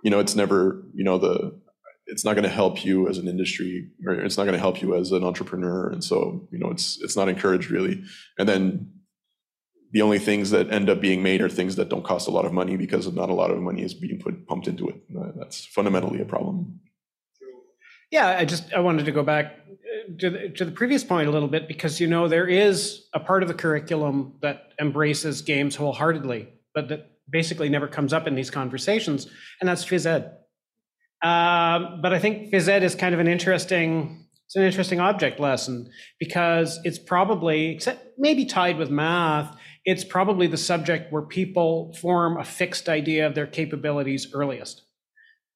[0.03, 1.59] you know it's never you know the
[2.07, 4.83] it's not going to help you as an industry or it's not going to help
[4.83, 5.89] you as an entrepreneur.
[5.89, 8.03] And so you know it's it's not encouraged really.
[8.39, 8.93] And then
[9.93, 12.45] the only things that end up being made are things that don't cost a lot
[12.45, 14.97] of money because not a lot of money is being put pumped into it.
[15.17, 16.81] Uh, that's fundamentally a problem
[18.13, 21.29] Yeah, I just I wanted to go back uh, to the, to the previous point
[21.29, 25.41] a little bit because you know there is a part of the curriculum that embraces
[25.41, 29.29] games wholeheartedly, but that basically never comes up in these conversations,
[29.61, 30.37] and that's phys ed.
[31.23, 35.41] Um, but I think phys ed is kind of an interesting it's an interesting object
[35.41, 39.57] lesson because it's probably except maybe tied with math.
[39.87, 44.83] It's probably the subject where people form a fixed idea of their capabilities earliest.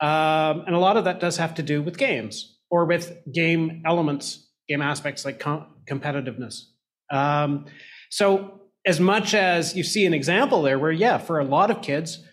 [0.01, 3.83] Um, and a lot of that does have to do with games or with game
[3.87, 6.63] elements, game aspects like com- competitiveness.
[7.11, 7.67] Um,
[8.11, 11.83] so, as much as you see an example there where, yeah, for a lot of
[11.83, 12.25] kids,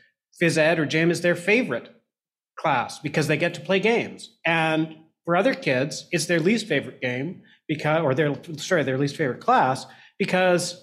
[0.42, 1.90] phys ed or gym is their favorite
[2.60, 4.38] class because they get to play games.
[4.46, 4.96] And
[5.26, 9.42] for other kids, it's their least favorite game because, or their, sorry, their least favorite
[9.42, 9.86] class
[10.20, 10.80] because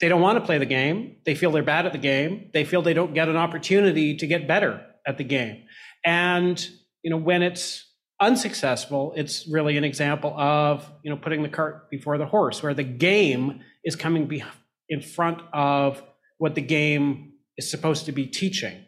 [0.00, 1.16] they don't want to play the game.
[1.24, 2.50] They feel they're bad at the game.
[2.52, 5.62] They feel they don't get an opportunity to get better at the game.
[6.06, 6.66] And
[7.02, 7.84] you know, when it's
[8.20, 12.72] unsuccessful, it's really an example of you know putting the cart before the horse, where
[12.72, 14.44] the game is coming be-
[14.88, 16.02] in front of
[16.38, 18.84] what the game is supposed to be teaching.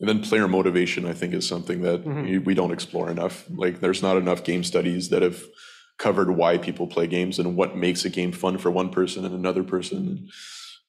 [0.00, 2.44] And then player motivation, I think, is something that Mhm.
[2.44, 3.48] we don't explore enough.
[3.50, 5.42] Like, there's not enough game studies that have
[5.98, 9.34] covered why people play games and what makes a game fun for one person and
[9.34, 10.28] another person.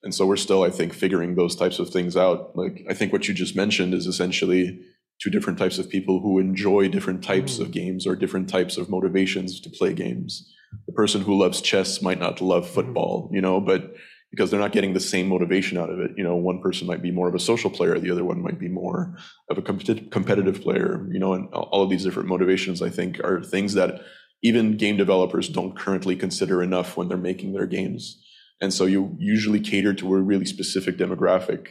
[0.04, 2.56] And so we're still, I think, figuring those types of things out.
[2.56, 4.80] Like, I think what you just mentioned is essentially
[5.22, 7.74] two different types of people who enjoy different types of mm-hmm.
[7.74, 10.50] games or different types of motivations to play games.
[10.86, 12.74] The person who loves chess might not love mm-hmm.
[12.74, 13.94] football, you know, but
[14.32, 16.12] because they're not getting the same motivation out of it.
[16.16, 18.60] You know, one person might be more of a social player, the other one might
[18.60, 19.16] be more
[19.50, 23.20] of a competi- competitive player, you know, and all of these different motivations, I think,
[23.24, 24.02] are things that
[24.44, 28.24] even game developers don't currently consider enough when they're making their games.
[28.62, 31.67] And so you usually cater to a really specific demographic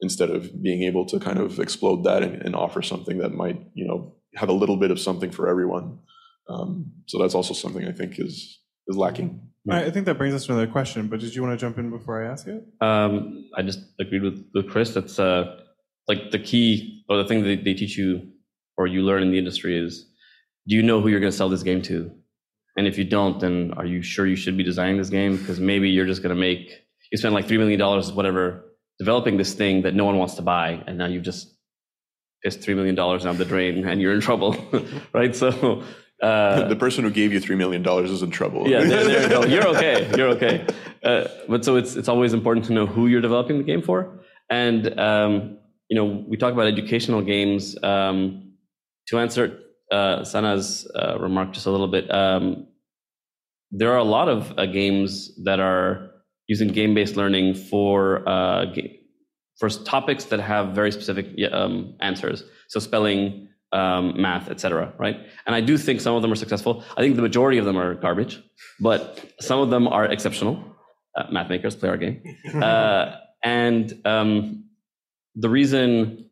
[0.00, 3.60] instead of being able to kind of explode that and, and offer something that might,
[3.74, 5.98] you know, have a little bit of something for everyone.
[6.48, 9.40] Um, so that's also something I think is is lacking.
[9.68, 11.78] I I think that brings us to another question, but did you want to jump
[11.78, 12.64] in before I ask it?
[12.80, 14.94] Um, I just agreed with, with Chris.
[14.94, 15.60] That's uh,
[16.06, 18.28] like the key or the thing that they teach you
[18.76, 20.06] or you learn in the industry is
[20.66, 22.10] do you know who you're going to sell this game to?
[22.78, 25.36] And if you don't, then are you sure you should be designing this game?
[25.36, 26.70] Because maybe you're just going to make,
[27.10, 27.80] you spend like $3 million,
[28.14, 28.66] whatever,
[29.00, 30.80] developing this thing that no one wants to buy.
[30.86, 31.52] And now you've just
[32.44, 34.56] pissed $3 million down the drain and you're in trouble,
[35.12, 35.34] right?
[35.34, 35.82] So,
[36.22, 38.68] uh, the person who gave you three million dollars is in trouble.
[38.68, 40.10] yeah, there, there, no, you're okay.
[40.16, 40.66] You're okay.
[41.00, 44.18] Uh, but so it's it's always important to know who you're developing the game for.
[44.50, 47.80] And um, you know, we talk about educational games.
[47.84, 48.54] Um,
[49.06, 49.60] to answer
[49.90, 52.66] uh, Sana's uh, remark just a little bit, um,
[53.70, 56.10] there are a lot of uh, games that are
[56.46, 58.98] using game-based learning for uh, ga-
[59.58, 62.44] for topics that have very specific um, answers.
[62.68, 64.92] So spelling, um, math, etc.
[64.98, 65.16] Right?
[65.46, 66.84] And I do think some of them are successful.
[66.96, 68.42] I think the majority of them are garbage,
[68.80, 70.64] but some of them are exceptional.
[71.16, 72.22] Uh, math makers play our game,
[72.54, 74.64] uh, and um,
[75.34, 76.24] the reason.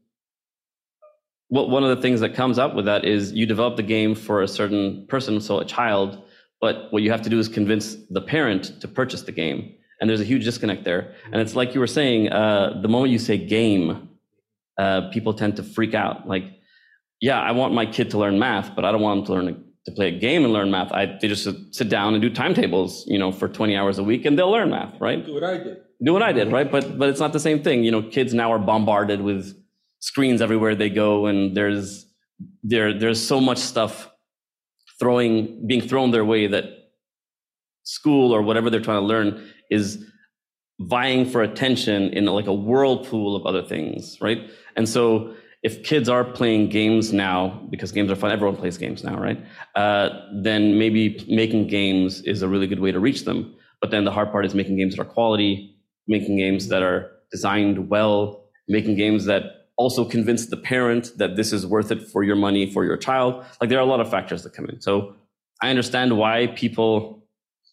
[1.48, 4.16] Well, one of the things that comes up with that is you develop the game
[4.16, 6.20] for a certain person, so a child,
[6.60, 9.74] but what you have to do is convince the parent to purchase the game.
[10.00, 11.14] And there's a huge disconnect there.
[11.32, 14.10] And it's like you were saying, uh, the moment you say game,
[14.78, 16.28] uh, people tend to freak out.
[16.28, 16.44] Like,
[17.20, 19.64] yeah, I want my kid to learn math, but I don't want them to learn
[19.86, 20.92] to play a game and learn math.
[20.92, 24.26] I, they just sit down and do timetables, you know, for 20 hours a week
[24.26, 25.24] and they'll learn math, right?
[25.24, 25.78] Do what I did.
[26.04, 26.70] Do what I did, right?
[26.70, 27.84] But, but it's not the same thing.
[27.84, 29.56] You know, kids now are bombarded with
[30.00, 32.04] screens everywhere they go and there's,
[32.62, 34.10] there, there's so much stuff
[34.98, 36.64] throwing, being thrown their way that
[37.82, 40.04] school or whatever they're trying to learn is
[40.80, 44.50] vying for attention in like a whirlpool of other things, right?
[44.76, 49.02] And so if kids are playing games now, because games are fun, everyone plays games
[49.02, 49.42] now, right?
[49.74, 50.10] Uh,
[50.42, 53.54] then maybe making games is a really good way to reach them.
[53.80, 57.10] But then the hard part is making games that are quality, making games that are
[57.30, 62.22] designed well, making games that also convince the parent that this is worth it for
[62.22, 63.44] your money, for your child.
[63.60, 64.80] Like there are a lot of factors that come in.
[64.80, 65.14] So
[65.62, 67.22] I understand why people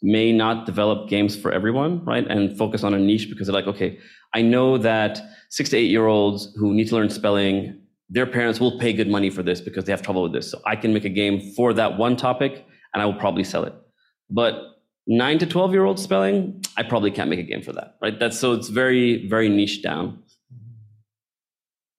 [0.02, 2.28] may not develop games for everyone, right?
[2.28, 3.98] And focus on a niche because they're like, okay,
[4.36, 8.60] I know that six to eight year olds who need to learn spelling, their parents
[8.60, 10.52] will pay good money for this because they have trouble with this.
[10.52, 13.64] So I can make a game for that one topic and I will probably sell
[13.64, 13.74] it.
[14.30, 14.62] But
[15.08, 18.20] nine to 12 year old spelling, I probably can't make a game for that, right?
[18.20, 20.22] That's so it's very, very niche down.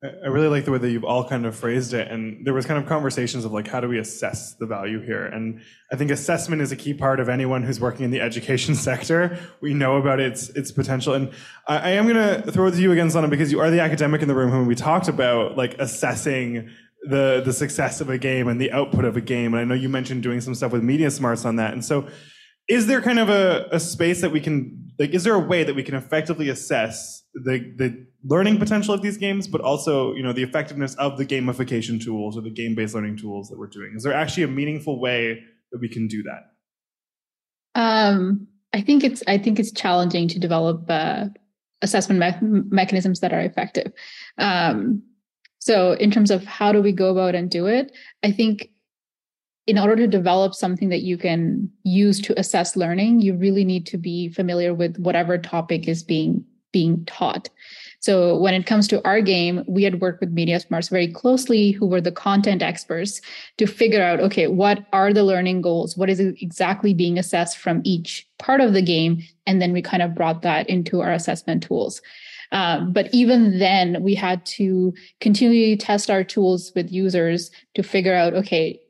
[0.05, 2.11] I really like the way that you've all kind of phrased it.
[2.11, 5.25] And there was kind of conversations of like, how do we assess the value here?
[5.25, 8.75] And I think assessment is a key part of anyone who's working in the education
[8.88, 9.38] sector.
[9.62, 11.14] We know about its, its potential.
[11.14, 11.33] And
[11.67, 13.81] I, I am going to throw it to you again, Sana, because you are the
[13.81, 16.71] academic in the room whom we talked about like assessing
[17.05, 19.55] the, the success of a game and the output of a game.
[19.55, 21.73] And I know you mentioned doing some stuff with MediaSmarts on that.
[21.73, 22.09] And so
[22.69, 25.64] is there kind of a, a space that we can, like, is there a way
[25.64, 30.22] that we can effectively assess the, the learning potential of these games, but also you
[30.22, 33.92] know the effectiveness of the gamification tools or the game-based learning tools that we're doing.
[33.96, 35.40] Is there actually a meaningful way
[35.72, 36.50] that we can do that?
[37.74, 41.26] Um, I think it's I think it's challenging to develop uh,
[41.83, 43.92] assessment me- mechanisms that are effective.
[44.38, 45.02] Um,
[45.59, 48.68] so in terms of how do we go about and do it, I think
[49.66, 53.87] in order to develop something that you can use to assess learning, you really need
[53.87, 57.48] to be familiar with whatever topic is being being taught.
[58.00, 61.87] So when it comes to our game, we had worked with MediaSmarts very closely, who
[61.87, 63.20] were the content experts,
[63.59, 65.96] to figure out, okay, what are the learning goals?
[65.96, 69.22] What is exactly being assessed from each part of the game?
[69.46, 72.03] And then we kind of brought that into our assessment tools.
[72.53, 78.14] Um, but even then, we had to continually test our tools with users to figure
[78.14, 78.81] out, okay,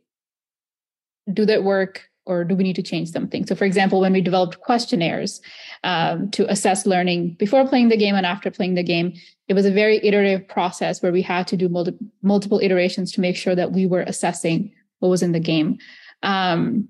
[1.32, 2.08] do that work?
[2.26, 3.46] or do we need to change something?
[3.46, 5.40] So, for example, when we developed questionnaires
[5.82, 9.14] um, to assess learning before playing the game and after playing the game,
[9.48, 13.20] it was a very iterative process where we had to do multi- multiple iterations to
[13.20, 15.78] make sure that we were assessing what was in the game.
[16.22, 16.88] Um,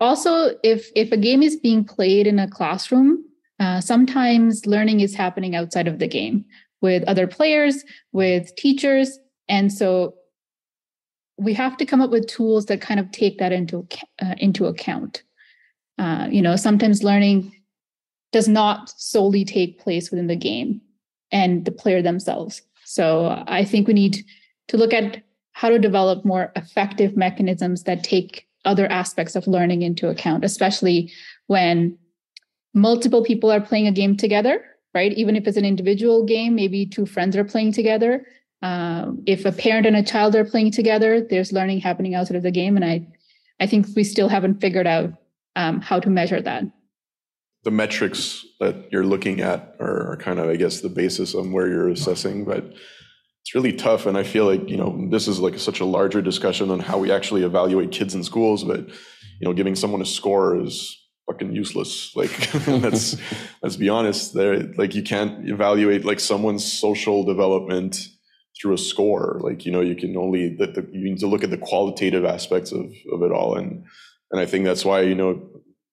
[0.00, 3.24] also, if if a game is being played in a classroom,
[3.60, 6.44] uh, sometimes learning is happening outside of the game
[6.82, 10.14] with other players, with teachers, and so
[11.38, 13.86] we have to come up with tools that kind of take that into
[14.22, 15.22] uh, into account.
[15.98, 17.52] Uh, you know, sometimes learning
[18.32, 20.80] does not solely take place within the game
[21.32, 22.62] and the player themselves.
[22.84, 24.24] So I think we need
[24.68, 25.22] to look at
[25.52, 31.10] how to develop more effective mechanisms that take other aspects of learning into account, especially
[31.46, 31.96] when
[32.74, 34.62] multiple people are playing a game together,
[34.94, 35.12] right?
[35.12, 38.26] Even if it's an individual game, maybe two friends are playing together
[38.66, 42.42] um, if a parent and a child are playing together, there's learning happening outside of
[42.42, 43.06] the game, and I,
[43.60, 45.12] I think we still haven't figured out
[45.54, 46.64] um, how to measure that.
[47.62, 51.68] The metrics that you're looking at are, kind of, I guess, the basis on where
[51.68, 54.04] you're assessing, but it's really tough.
[54.04, 56.98] And I feel like you know this is like such a larger discussion on how
[56.98, 60.96] we actually evaluate kids in schools, but you know, giving someone a score is
[61.30, 62.16] fucking useless.
[62.16, 63.16] Like let's
[63.62, 64.34] let's be honest.
[64.34, 68.08] There, like you can't evaluate like someone's social development
[68.60, 69.38] through a score.
[69.42, 72.24] Like you know, you can only the, the, you need to look at the qualitative
[72.24, 73.84] aspects of of it all, and
[74.30, 75.40] and I think that's why you know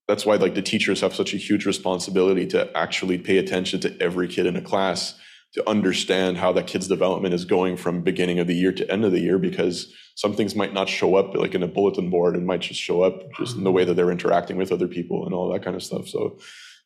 [0.08, 4.02] that's why like the teachers have such a huge responsibility to actually pay attention to
[4.02, 5.18] every kid in a class
[5.54, 9.06] to understand how that kid's development is going from beginning of the year to end
[9.06, 12.36] of the year because some things might not show up like in a bulletin board
[12.36, 15.26] and might just show up just in the way that they're interacting with other people
[15.26, 16.38] and all that kind of stuff so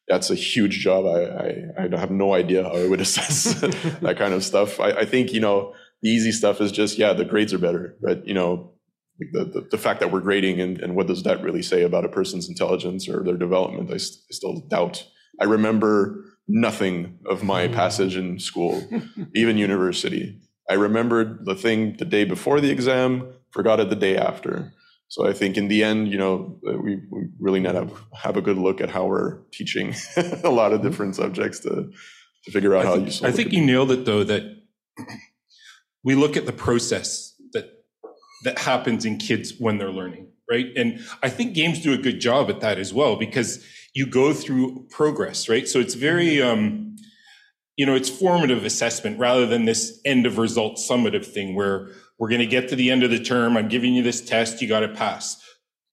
[0.08, 1.06] that's a huge job.
[1.06, 4.80] I, I, I have no idea how I would assess that kind of stuff.
[4.80, 7.98] I, I, think, you know, the easy stuff is just, yeah, the grades are better,
[8.02, 8.74] but, you know,
[9.20, 12.06] the, the, the fact that we're grading and, and what does that really say about
[12.06, 15.06] a person's intelligence or their development, I, st- I still doubt.
[15.42, 17.74] I remember nothing of my hmm.
[17.74, 18.88] passage in school,
[19.36, 20.40] even university.
[20.70, 24.74] I remembered the thing the day before the exam, forgot it the day after.
[25.10, 27.94] So I think in the end, you know, uh, we, we really need to have,
[28.14, 29.96] have a good look at how we're teaching
[30.44, 31.92] a lot of different subjects to
[32.44, 33.24] to figure out I how think.
[33.24, 34.24] I think you nailed it though.
[34.24, 34.44] That
[36.04, 37.84] we look at the process that
[38.44, 40.68] that happens in kids when they're learning, right?
[40.76, 44.34] And I think games do a good job at that as well because you go
[44.34, 45.68] through progress, right?
[45.68, 46.96] So it's very, um,
[47.76, 51.90] you know, it's formative assessment rather than this end of result summative thing where
[52.20, 53.58] we're going to get to the end of the term.
[53.58, 54.62] I'm giving you this test.
[54.62, 55.42] You got to pass.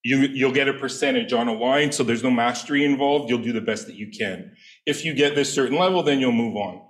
[0.02, 1.92] You, you'll get a percentage on a line.
[1.92, 3.30] So there's no mastery involved.
[3.30, 4.52] You'll do the best that you can.
[4.86, 6.82] If you get this certain level, then you'll move on.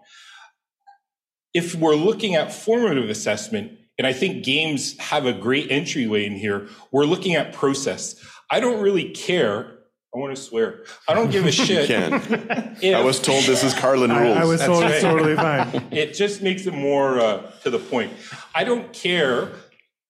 [1.52, 6.32] If we're looking at formative assessment, and I think games have a great entryway in
[6.32, 8.16] here, we're looking at process.
[8.50, 9.73] I don't really care
[10.14, 10.84] I want to swear.
[11.08, 11.90] I don't give a shit.
[12.84, 14.36] I was told this is Carlin rules.
[14.36, 14.92] I, I was told right.
[14.92, 15.88] it's totally fine.
[15.90, 18.12] It just makes it more uh, to the point.
[18.54, 19.52] I don't care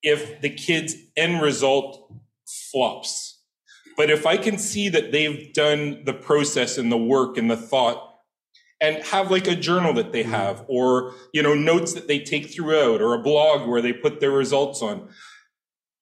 [0.03, 2.13] if the kid's end result
[2.71, 3.41] flops,
[3.97, 7.57] but if I can see that they've done the process and the work and the
[7.57, 8.11] thought
[8.81, 12.53] and have like a journal that they have or you know notes that they take
[12.53, 15.09] throughout or a blog where they put their results on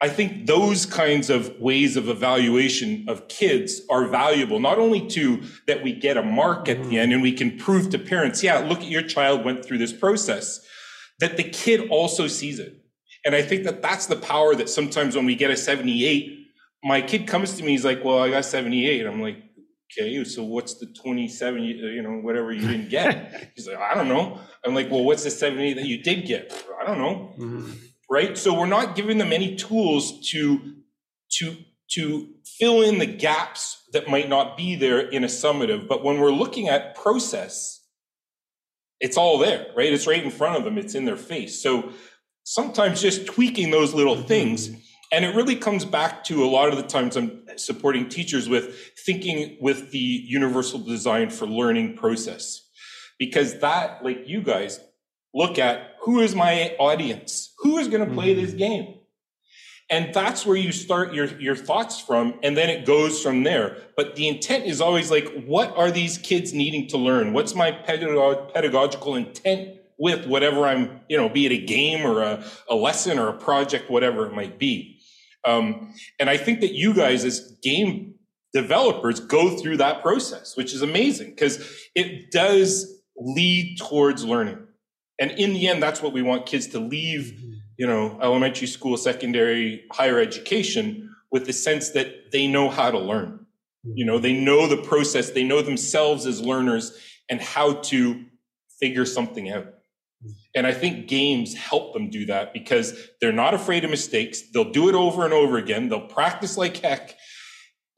[0.03, 5.45] I think those kinds of ways of evaluation of kids are valuable, not only to
[5.69, 8.59] that we get a mark at the end and we can prove to parents, yeah,
[8.59, 10.67] look at your child went through this process,
[11.21, 12.83] that the kid also sees it.
[13.25, 16.49] And I think that that's the power that sometimes when we get a 78,
[16.83, 19.07] my kid comes to me, he's like, well, I got 78.
[19.07, 19.37] I'm like,
[19.97, 23.53] okay, so what's the 27, you know, whatever you didn't get?
[23.55, 24.41] He's like, I don't know.
[24.65, 26.67] I'm like, well, what's the 78 that you did get?
[26.81, 27.35] I don't know.
[27.39, 27.73] Mm-hmm
[28.13, 28.37] right?
[28.37, 30.75] So we're not giving them any tools to
[31.39, 31.57] to
[31.93, 35.89] to fill in the gaps that might not be there in a summative.
[35.89, 37.81] But when we're looking at process,
[39.01, 39.93] it's all there, right?
[39.93, 40.77] It's right in front of them.
[40.77, 41.63] It's in their face.
[41.63, 41.91] So
[42.45, 44.27] sometimes just tweaking those little mm-hmm.
[44.27, 44.71] things.
[45.11, 48.93] And it really comes back to a lot of the times I'm supporting teachers with
[49.07, 52.61] thinking with the universal design for learning process.
[53.19, 54.81] Because that, like you guys,
[55.35, 57.52] look at who is my audience?
[57.63, 58.45] Who is going to play mm-hmm.
[58.45, 58.95] this game?
[59.91, 63.77] And that's where you start your, your thoughts from, and then it goes from there.
[63.97, 67.35] But the intent is always like, what are these kids needing to learn?
[67.35, 72.23] What's my pedagog- pedagogical intent with whatever I'm, you know, be it a game or
[72.23, 74.99] a, a lesson or a project, whatever it might be.
[75.45, 78.15] Um, and I think that you guys as game
[78.53, 84.67] developers go through that process, which is amazing because it does lead towards learning.
[85.21, 87.52] And in the end, that's what we want kids to leave, mm-hmm.
[87.83, 92.99] You know, elementary school, secondary, higher education with the sense that they know how to
[93.01, 93.45] learn.
[93.85, 93.97] Mm-hmm.
[93.97, 96.97] You know, they know the process, they know themselves as learners
[97.29, 98.25] and how to
[98.79, 99.65] figure something out.
[99.65, 100.31] Mm-hmm.
[100.55, 104.43] And I think games help them do that because they're not afraid of mistakes.
[104.55, 105.89] They'll do it over and over again.
[105.89, 107.17] They'll practice like heck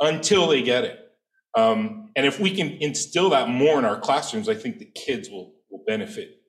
[0.00, 0.98] until they get it.
[1.54, 5.28] Um, and if we can instill that more in our classrooms, I think the kids
[5.28, 6.40] will, will benefit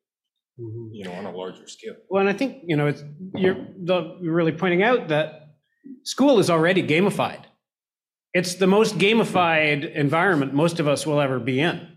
[0.60, 0.94] mm-hmm.
[0.94, 1.96] you know, on a larger scale.
[2.10, 3.04] Well, and I think you know, it's
[3.36, 5.56] you're, the, you're really pointing out that
[6.04, 7.44] school is already gamified.
[8.34, 11.96] It's the most gamified environment most of us will ever be in.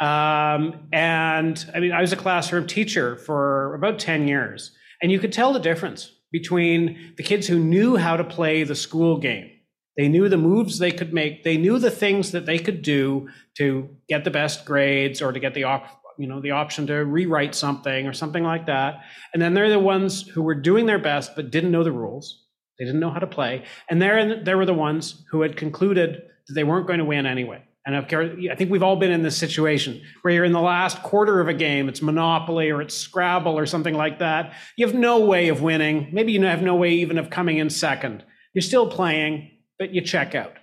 [0.00, 5.18] Um, and I mean, I was a classroom teacher for about 10 years, and you
[5.18, 9.50] could tell the difference between the kids who knew how to play the school game.
[9.96, 11.42] They knew the moves they could make.
[11.42, 15.40] They knew the things that they could do to get the best grades or to
[15.40, 19.02] get the op- you know the option to rewrite something or something like that.
[19.32, 22.44] And then they're the ones who were doing their best but didn't know the rules.
[22.78, 23.64] They didn't know how to play.
[23.88, 27.26] And there there were the ones who had concluded that they weren't going to win
[27.26, 27.62] anyway.
[27.86, 31.40] And i think we've all been in this situation where you're in the last quarter
[31.40, 34.52] of a game it's monopoly or it's scrabble or something like that.
[34.76, 36.10] You have no way of winning.
[36.12, 38.24] Maybe you have no way even of coming in second.
[38.52, 40.54] You're still playing but you check out.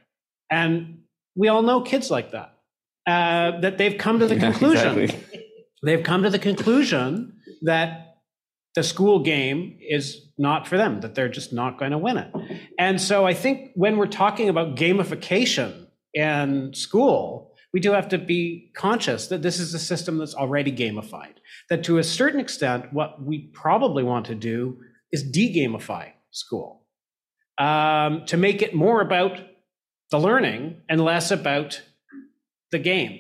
[0.51, 0.99] And
[1.36, 2.56] we all know kids like that
[3.08, 5.34] uh, that they've come to the conclusion exactly
[5.86, 8.17] they've come to the conclusion that
[8.75, 12.31] the school game is not for them, that they're just not going to win it.
[12.77, 18.17] And so I think when we're talking about gamification in school, we do have to
[18.17, 21.36] be conscious that this is a system that's already gamified.
[21.69, 24.79] That to a certain extent, what we probably want to do
[25.11, 26.86] is de-gamify school
[27.57, 29.39] um, to make it more about
[30.11, 31.81] the learning and less about
[32.71, 33.19] the game.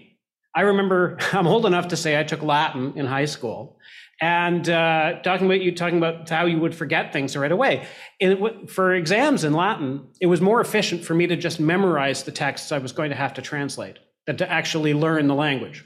[0.55, 3.77] I remember I'm old enough to say I took Latin in high school,
[4.21, 7.85] and uh, talking about you talking about how you would forget things right away.
[8.21, 12.31] And for exams in Latin, it was more efficient for me to just memorize the
[12.31, 15.83] texts I was going to have to translate than to actually learn the language.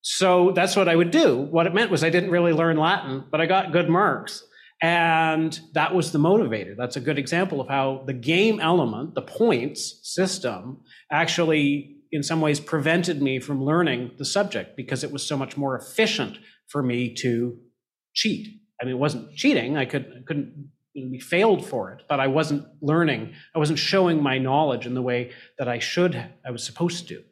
[0.00, 1.36] So that's what I would do.
[1.36, 4.42] What it meant was I didn't really learn Latin, but I got good marks.
[4.80, 6.74] And that was the motivator.
[6.76, 12.40] That's a good example of how the game element, the points system, actually in some
[12.40, 16.38] ways prevented me from learning the subject because it was so much more efficient
[16.68, 17.58] for me to
[18.14, 18.48] cheat.
[18.80, 19.76] I mean, it wasn't cheating.
[19.76, 23.34] I could I couldn't we failed for it, but I wasn't learning.
[23.54, 27.22] I wasn't showing my knowledge in the way that I should, I was supposed to.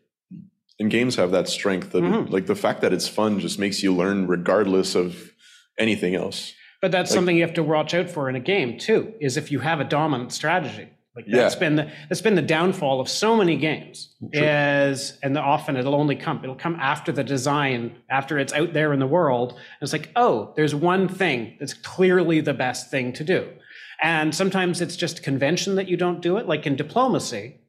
[0.78, 2.30] And games have that strength that, Mhm.
[2.30, 5.32] like, the fact that it's fun just makes you learn regardless of
[5.78, 6.52] anything else.
[6.82, 9.14] But that's Like- something you have to watch out for in a game too.
[9.18, 10.88] Is if you have a dominant strategy.
[11.16, 11.60] Like that's Yeah.
[11.60, 14.14] been the that's been the downfall of so many games.
[14.32, 18.92] Is and often it'll only come it'll come after the design, after it's out there
[18.92, 19.52] in the world.
[19.52, 23.48] And it's like, oh, there's one thing that's clearly the best thing to do.
[24.02, 27.60] And sometimes it's just convention that you don't do it, like in diplomacy,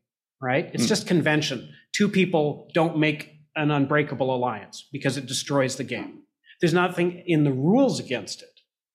[0.42, 0.70] right?
[0.74, 0.90] It's Hmm.
[0.90, 1.70] just convention.
[1.96, 6.24] Two people don't make an unbreakable alliance because it destroys the game.
[6.62, 8.50] There's nothing in the rules against it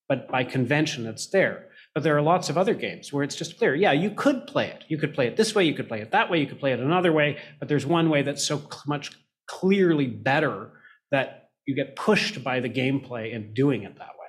[0.09, 1.67] but by convention it's there.
[1.95, 3.75] But there are lots of other games where it's just clear.
[3.75, 4.85] Yeah, you could play it.
[4.89, 6.73] You could play it this way, you could play it that way, you could play
[6.73, 9.11] it another way, but there's one way that's so much
[9.49, 10.71] clearly better
[11.11, 14.29] that you get pushed by the gameplay and doing it that way.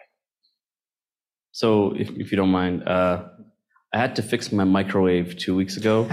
[1.51, 3.25] So, if, if you don't mind, uh,
[3.93, 6.09] I had to fix my microwave two weeks ago,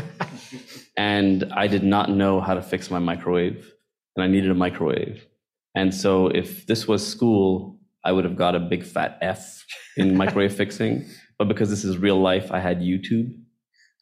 [0.97, 3.73] and I did not know how to fix my microwave,
[4.17, 5.25] and I needed a microwave.
[5.75, 9.65] And so, if this was school, I would have got a big fat F
[9.97, 11.07] in microwave fixing.
[11.39, 13.33] But because this is real life, I had YouTube.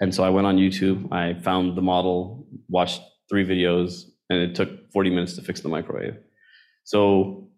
[0.01, 4.55] And so I went on YouTube, I found the model, watched three videos, and it
[4.55, 6.17] took 40 minutes to fix the microwave.
[6.85, 7.49] So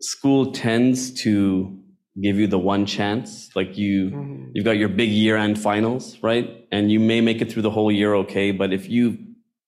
[0.00, 1.78] school tends to
[2.20, 4.44] give you the one chance like you mm-hmm.
[4.54, 7.70] you've got your big year end finals right and you may make it through the
[7.70, 9.18] whole year okay but if you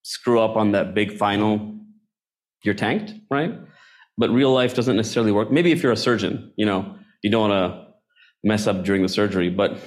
[0.03, 1.79] screw up on that big final
[2.65, 3.53] you're tanked right
[4.17, 7.51] but real life doesn't necessarily work maybe if you're a surgeon you know you don't
[7.51, 7.88] want to
[8.45, 9.79] mess up during the surgery but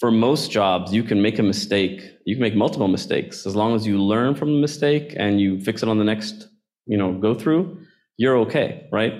[0.00, 3.74] for most jobs you can make a mistake you can make multiple mistakes as long
[3.74, 6.48] as you learn from the mistake and you fix it on the next
[6.86, 7.78] you know go through
[8.16, 9.12] you're okay right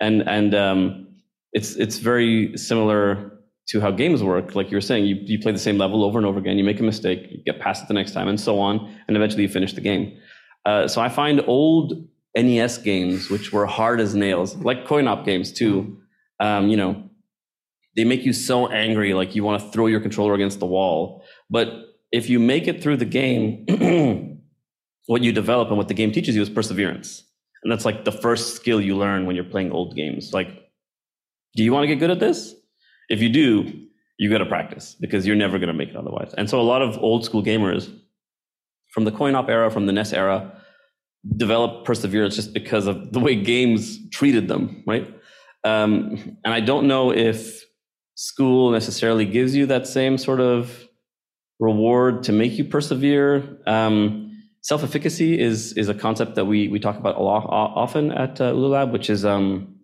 [0.00, 1.06] and and um,
[1.52, 3.32] it's it's very similar
[3.68, 4.54] to how games work.
[4.54, 6.56] Like you were saying, you, you play the same level over and over again.
[6.56, 9.16] You make a mistake, you get past it the next time, and so on, and
[9.16, 10.16] eventually you finish the game.
[10.64, 12.06] Uh, so I find old
[12.36, 15.98] NES games, which were hard as nails, like coin-op games too.
[16.38, 17.05] Um, you know,
[17.96, 21.24] they make you so angry, like you want to throw your controller against the wall.
[21.48, 21.68] But
[22.12, 23.66] if you make it through the game,
[25.06, 27.24] what you develop and what the game teaches you is perseverance.
[27.62, 30.32] And that's like the first skill you learn when you're playing old games.
[30.32, 30.48] Like,
[31.56, 32.54] do you want to get good at this?
[33.08, 33.72] If you do,
[34.18, 36.34] you got to practice because you're never going to make it otherwise.
[36.36, 37.92] And so a lot of old school gamers
[38.92, 40.52] from the coin op era, from the NES era,
[41.36, 45.12] develop perseverance just because of the way games treated them, right?
[45.64, 47.65] Um, and I don't know if
[48.16, 50.88] school necessarily gives you that same sort of
[51.60, 53.58] reward to make you persevere.
[53.66, 58.40] Um, self-efficacy is is a concept that we we talk about a lot often at
[58.40, 59.76] uh, Ululab, which is um,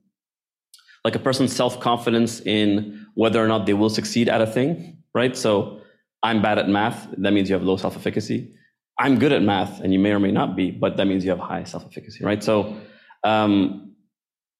[1.04, 5.36] like a person's self-confidence in whether or not they will succeed at a thing, right?
[5.36, 5.80] So
[6.22, 8.54] I'm bad at math, that means you have low self-efficacy.
[8.98, 11.30] I'm good at math, and you may or may not be, but that means you
[11.30, 12.42] have high self-efficacy, right?
[12.42, 12.76] So
[13.24, 13.91] um,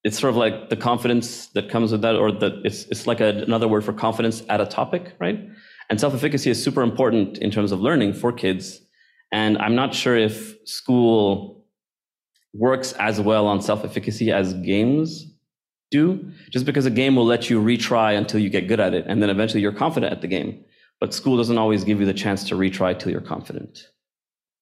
[0.05, 3.21] it's sort of like the confidence that comes with that, or that it's it's like
[3.21, 5.39] a, another word for confidence at a topic, right?
[5.91, 8.81] And self-efficacy is super important in terms of learning for kids.
[9.31, 11.65] And I'm not sure if school
[12.55, 15.27] works as well on self-efficacy as games
[15.91, 19.05] do, just because a game will let you retry until you get good at it,
[19.07, 20.65] and then eventually you're confident at the game.
[21.01, 23.89] But school doesn't always give you the chance to retry till you're confident.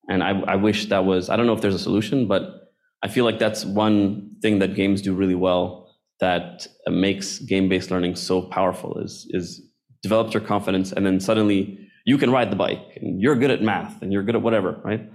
[0.08, 2.59] And I, I wish that was, I don't know if there's a solution, but
[3.02, 8.14] I feel like that's one thing that games do really well that makes game-based learning
[8.14, 9.62] so powerful is, is
[10.02, 13.62] develops your confidence and then suddenly you can ride the bike and you're good at
[13.62, 15.10] math and you're good at whatever, right?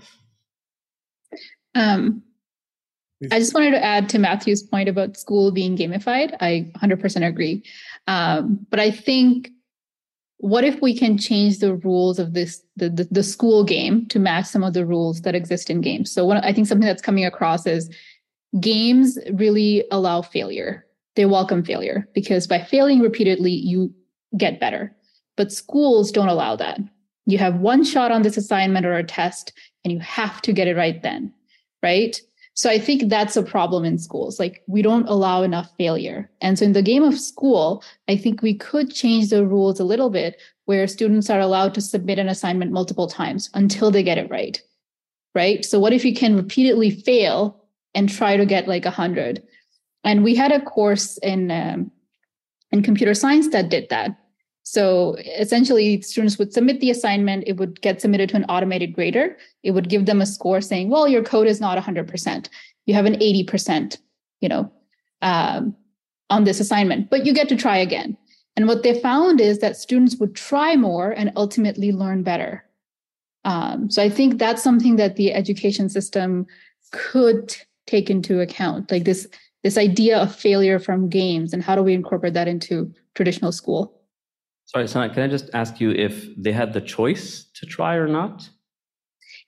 [1.75, 2.23] Um,
[3.31, 6.35] I just wanted to add to Matthew's point about school being gamified.
[6.41, 7.63] I 100% agree.
[8.07, 9.49] Um, but I think
[10.45, 14.19] what if we can change the rules of this the, the, the school game to
[14.19, 16.11] match some of the rules that exist in games?
[16.11, 17.89] So i think something that's coming across is
[18.59, 20.85] games really allow failure.
[21.15, 23.91] They welcome failure because by failing repeatedly you
[24.37, 24.95] get better.
[25.35, 26.79] But schools don't allow that.
[27.25, 29.51] You have one shot on this assignment or a test
[29.83, 31.33] and you have to get it right then
[31.81, 32.21] right
[32.55, 34.39] so I think that's a problem in schools.
[34.39, 36.31] Like we don't allow enough failure.
[36.39, 39.83] And so in the game of school, I think we could change the rules a
[39.83, 44.17] little bit where students are allowed to submit an assignment multiple times until they get
[44.17, 44.61] it right.
[45.35, 45.65] Right.
[45.65, 47.61] So what if you can repeatedly fail
[47.93, 49.43] and try to get like a hundred?
[50.05, 51.91] And we had a course in um,
[52.71, 54.17] in computer science that did that.
[54.65, 59.37] So essentially, students would submit the assignment, it would get submitted to an automated grader.
[59.61, 62.49] It would give them a score saying, well, your code is not 100%.
[62.87, 63.99] You have an 80%,
[64.41, 64.71] you know,
[65.21, 65.75] um,
[66.31, 68.17] on this assignment, but you get to try again.
[68.55, 72.65] And what they found is that students would try more and ultimately learn better.
[73.43, 76.47] Um, so I think that's something that the education system
[76.91, 77.55] could
[77.85, 79.27] take into account, like this
[79.61, 83.99] this idea of failure from games, and how do we incorporate that into traditional school?
[84.65, 88.07] Sorry, Sana, can I just ask you if they had the choice to try or
[88.07, 88.49] not?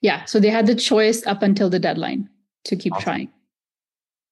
[0.01, 2.29] Yeah, so they had the choice up until the deadline
[2.65, 3.03] to keep awesome.
[3.03, 3.29] trying.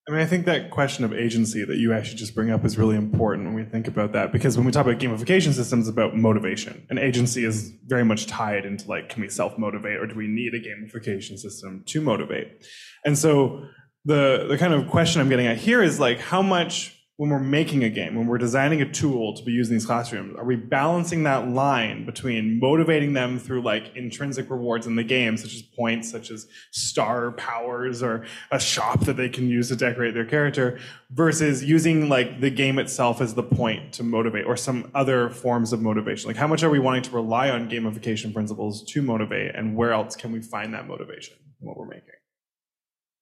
[0.08, 2.78] I mean, I think that question of agency that you actually just bring up is
[2.78, 6.16] really important when we think about that because when we talk about gamification systems, about
[6.16, 10.14] motivation, and agency is very much tied into like, can we self motivate or do
[10.14, 12.68] we need a gamification system to motivate?
[13.04, 13.66] And so
[14.06, 17.40] the the kind of question I'm getting at here is like, how much when we're
[17.40, 20.44] making a game, when we're designing a tool to be used in these classrooms, are
[20.44, 25.56] we balancing that line between motivating them through like intrinsic rewards in the game, such
[25.56, 30.14] as points, such as star powers or a shop that they can use to decorate
[30.14, 30.78] their character,
[31.12, 35.72] versus using like the game itself as the point to motivate or some other forms
[35.72, 36.28] of motivation?
[36.28, 39.94] Like how much are we wanting to rely on gamification principles to motivate and where
[39.94, 42.10] else can we find that motivation in what we're making?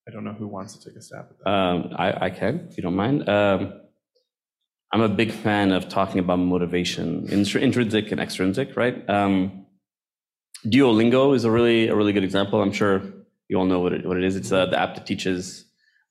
[0.08, 1.50] I don't know who wants to take a stab at that.
[1.50, 3.30] Um, I, I, can, if you don't mind.
[3.30, 3.74] Um,
[4.94, 9.10] I'm a big fan of talking about motivation, intrinsic and extrinsic, right?
[9.10, 9.66] Um,
[10.68, 12.62] Duolingo is a really a really good example.
[12.62, 13.02] I'm sure
[13.50, 14.36] you all know what it, what it is.
[14.36, 15.66] It's uh, the app that teaches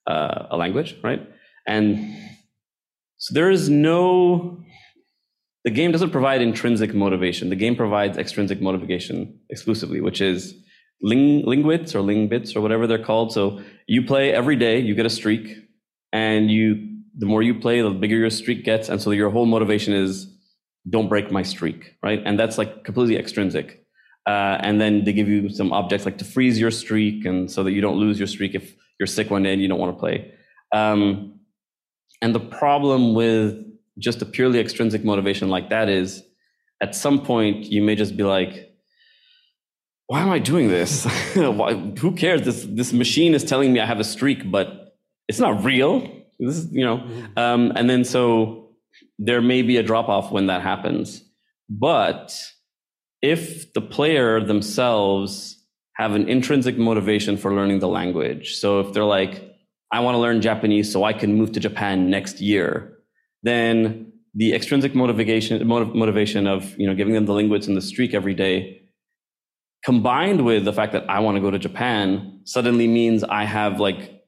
[0.05, 1.25] uh, a language, right?
[1.65, 2.13] And
[3.15, 4.61] so there is no
[5.63, 7.49] the game doesn't provide intrinsic motivation.
[7.49, 10.55] The game provides extrinsic motivation exclusively, which is
[11.01, 13.31] ling, lingwits or lingbits or whatever they're called.
[13.31, 15.55] So you play every day, you get a streak,
[16.11, 18.89] and you the more you play, the bigger your streak gets.
[18.89, 20.27] And so your whole motivation is
[20.89, 22.21] don't break my streak, right?
[22.25, 23.85] And that's like completely extrinsic.
[24.25, 27.63] Uh, and then they give you some objects like to freeze your streak and so
[27.63, 29.95] that you don't lose your streak if you're sick one day and you don't want
[29.95, 30.33] to play.
[30.73, 31.39] Um,
[32.21, 33.63] and the problem with
[33.99, 36.23] just a purely extrinsic motivation like that is
[36.81, 38.69] at some point you may just be like,
[40.07, 41.05] why am I doing this?
[41.35, 42.41] why, who cares?
[42.43, 44.95] This, this machine is telling me I have a streak, but
[45.27, 47.37] it's not real this is, you know, mm-hmm.
[47.37, 48.69] um, and then so
[49.19, 51.23] there may be a drop off when that happens.
[51.69, 52.37] But
[53.21, 55.57] if the player themselves
[55.95, 59.49] have an intrinsic motivation for learning the language, so if they're like,
[59.91, 62.97] I want to learn Japanese so I can move to Japan next year,
[63.43, 68.13] then the extrinsic motivation motivation of you know giving them the linguists and the streak
[68.13, 68.83] every day
[69.83, 73.79] combined with the fact that I want to go to Japan suddenly means I have
[73.79, 74.23] like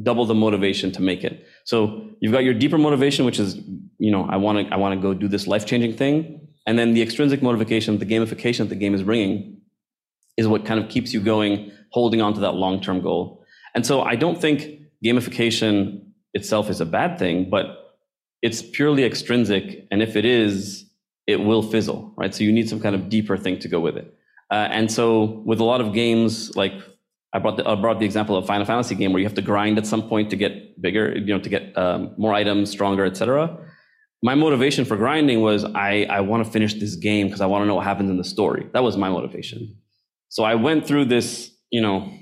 [0.00, 1.44] double the motivation to make it.
[1.70, 3.56] So you've got your deeper motivation, which is,
[3.98, 6.48] you know, I want to, I want to go do this life changing thing.
[6.66, 9.60] And then the extrinsic motivation, the gamification that the game is bringing
[10.36, 13.44] is what kind of keeps you going, holding on to that long term goal.
[13.76, 17.96] And so I don't think gamification itself is a bad thing, but
[18.42, 19.86] it's purely extrinsic.
[19.92, 20.86] And if it is,
[21.28, 22.34] it will fizzle, right?
[22.34, 24.12] So you need some kind of deeper thing to go with it.
[24.50, 26.72] Uh, and so with a lot of games like
[27.32, 29.42] I brought the, I brought the example of Final Fantasy game where you have to
[29.42, 33.04] grind at some point to get bigger, you know, to get um, more items, stronger,
[33.04, 33.56] etc.
[34.22, 37.62] My motivation for grinding was I, I want to finish this game because I want
[37.62, 38.68] to know what happens in the story.
[38.72, 39.76] That was my motivation.
[40.28, 42.12] So I went through this, you know,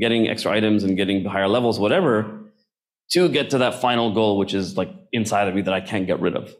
[0.00, 2.50] getting extra items and getting higher levels, whatever,
[3.12, 6.06] to get to that final goal, which is like inside of me that I can't
[6.06, 6.54] get rid of.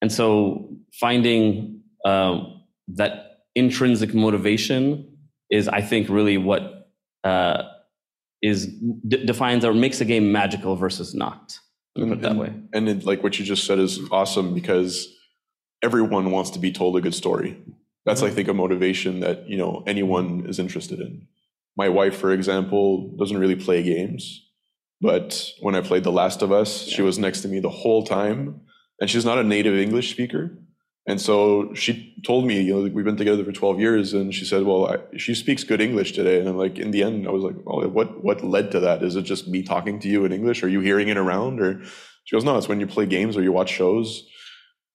[0.00, 2.40] And so finding uh,
[2.88, 5.16] that intrinsic motivation
[5.50, 6.81] is, I think, really what
[7.24, 7.62] uh,
[8.42, 11.58] is d- defines or makes a game magical versus not.
[11.94, 12.54] Let me put it that way.
[12.72, 15.08] And it, like what you just said is awesome because
[15.82, 17.62] everyone wants to be told a good story.
[18.04, 18.32] That's, mm-hmm.
[18.32, 21.26] I think, a motivation that you know anyone is interested in.
[21.76, 24.46] My wife, for example, doesn't really play games,
[25.00, 26.96] but when I played The Last of Us, yeah.
[26.96, 28.60] she was next to me the whole time,
[29.00, 30.58] and she's not a native English speaker.
[31.06, 34.44] And so she told me, you know, we've been together for 12 years, and she
[34.44, 36.38] said, well, I, she speaks good English today.
[36.38, 39.02] And I'm like, in the end, I was like, well, what, what led to that?
[39.02, 40.62] Is it just me talking to you in English?
[40.62, 41.60] Are you hearing it around?
[41.60, 41.82] Or
[42.24, 44.24] she goes, no, it's when you play games or you watch shows.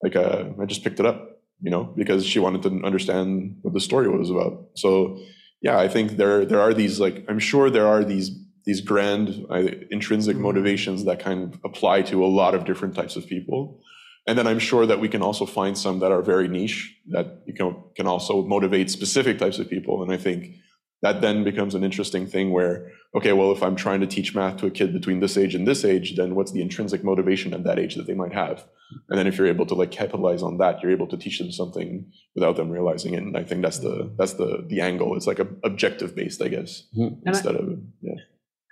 [0.01, 3.73] Like, uh, I just picked it up, you know, because she wanted to understand what
[3.73, 4.69] the story was about.
[4.75, 5.19] So,
[5.61, 8.31] yeah, I think there, there are these, like, I'm sure there are these,
[8.65, 10.43] these grand uh, intrinsic mm-hmm.
[10.43, 13.81] motivations that kind of apply to a lot of different types of people.
[14.27, 17.43] And then I'm sure that we can also find some that are very niche that
[17.45, 20.03] you can, can also motivate specific types of people.
[20.03, 20.55] And I think
[21.01, 24.57] that then becomes an interesting thing where, okay, well, if I'm trying to teach math
[24.57, 27.63] to a kid between this age and this age, then what's the intrinsic motivation at
[27.63, 28.65] that age that they might have?
[29.09, 31.51] And then if you're able to like capitalize on that, you're able to teach them
[31.51, 33.23] something without them realizing it.
[33.23, 35.15] And I think that's the that's the the angle.
[35.15, 37.27] It's like a objective based, I guess, mm-hmm.
[37.27, 38.15] instead I, of yeah.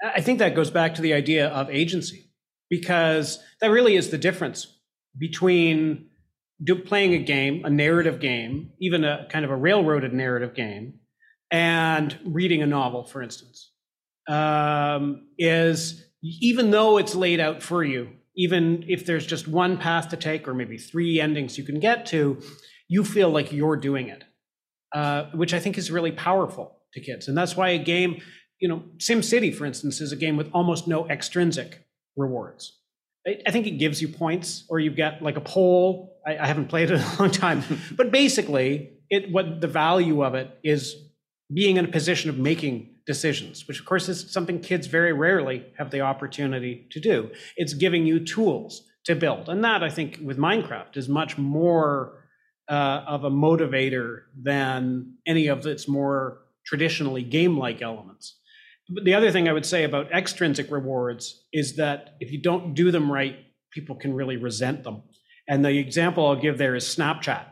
[0.04, 2.32] I think that goes back to the idea of agency
[2.70, 4.75] because that really is the difference
[5.18, 6.08] between
[6.64, 11.00] do, playing a game, a narrative game, even a kind of a railroaded narrative game,
[11.52, 13.72] and reading a novel, for instance,
[14.28, 20.10] um, is even though it's laid out for you, even if there's just one path
[20.10, 22.42] to take or maybe three endings you can get to,
[22.88, 24.24] you feel like you're doing it,
[24.94, 27.28] uh, which I think is really powerful to kids.
[27.28, 28.22] And that's why a game,
[28.60, 31.86] you know, SimCity, for instance, is a game with almost no extrinsic
[32.16, 32.80] rewards.
[33.28, 36.20] I think it gives you points, or you get like a poll.
[36.26, 37.64] I, I haven't played it in a long time,
[37.96, 40.96] but basically, it what the value of it is
[41.54, 45.66] being in a position of making decisions, which of course is something kids very rarely
[45.78, 47.32] have the opportunity to do.
[47.56, 52.24] It's giving you tools to build, and that I think with Minecraft is much more
[52.70, 58.40] uh, of a motivator than any of its more traditionally game-like elements.
[58.88, 62.92] The other thing I would say about extrinsic rewards is that if you don't do
[62.92, 63.38] them right,
[63.72, 65.04] people can really resent them.
[65.48, 67.46] And the example I'll give there is Snapchat,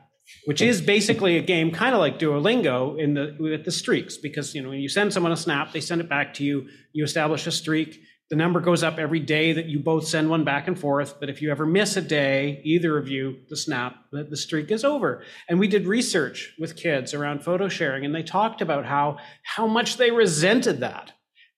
[0.45, 4.53] which is basically a game kind of like Duolingo in the with the streaks, because
[4.53, 6.67] you know when you send someone a snap, they send it back to you.
[6.93, 7.99] You establish a streak.
[8.29, 11.19] The number goes up every day that you both send one back and forth.
[11.19, 14.71] But if you ever miss a day, either of you, the snap, the, the streak
[14.71, 15.23] is over.
[15.49, 19.67] And we did research with kids around photo sharing, and they talked about how how
[19.67, 21.11] much they resented that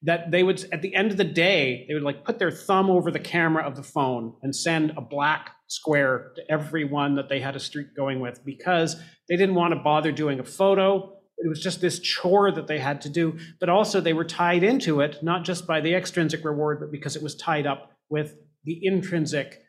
[0.05, 2.89] that they would at the end of the day they would like put their thumb
[2.89, 7.39] over the camera of the phone and send a black square to everyone that they
[7.39, 8.95] had a streak going with because
[9.27, 11.11] they didn't want to bother doing a photo.
[11.37, 13.37] It was just this chore that they had to do.
[13.59, 17.15] But also they were tied into it not just by the extrinsic reward but because
[17.15, 19.61] it was tied up with the intrinsic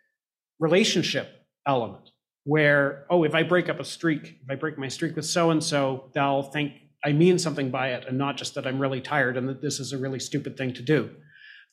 [0.59, 1.29] relationship
[1.67, 2.11] element
[2.45, 5.51] where oh if i break up a streak if i break my streak with so
[5.51, 6.73] and so they'll think
[7.05, 9.79] I mean something by it and not just that I'm really tired and that this
[9.79, 11.11] is a really stupid thing to do.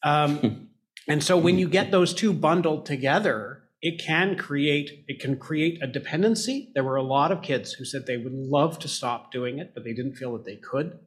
[0.03, 0.69] Um,
[1.07, 5.81] and so when you get those two bundled together, it can create it can create
[5.81, 6.71] a dependency.
[6.73, 9.73] There were a lot of kids who said they would love to stop doing it,
[9.73, 10.99] but they didn't feel that they could.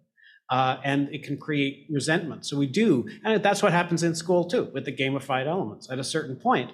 [0.49, 2.47] Uh, and it can create resentment.
[2.47, 5.91] So we do, and that's what happens in school too with the gamified elements.
[5.91, 6.71] At a certain point,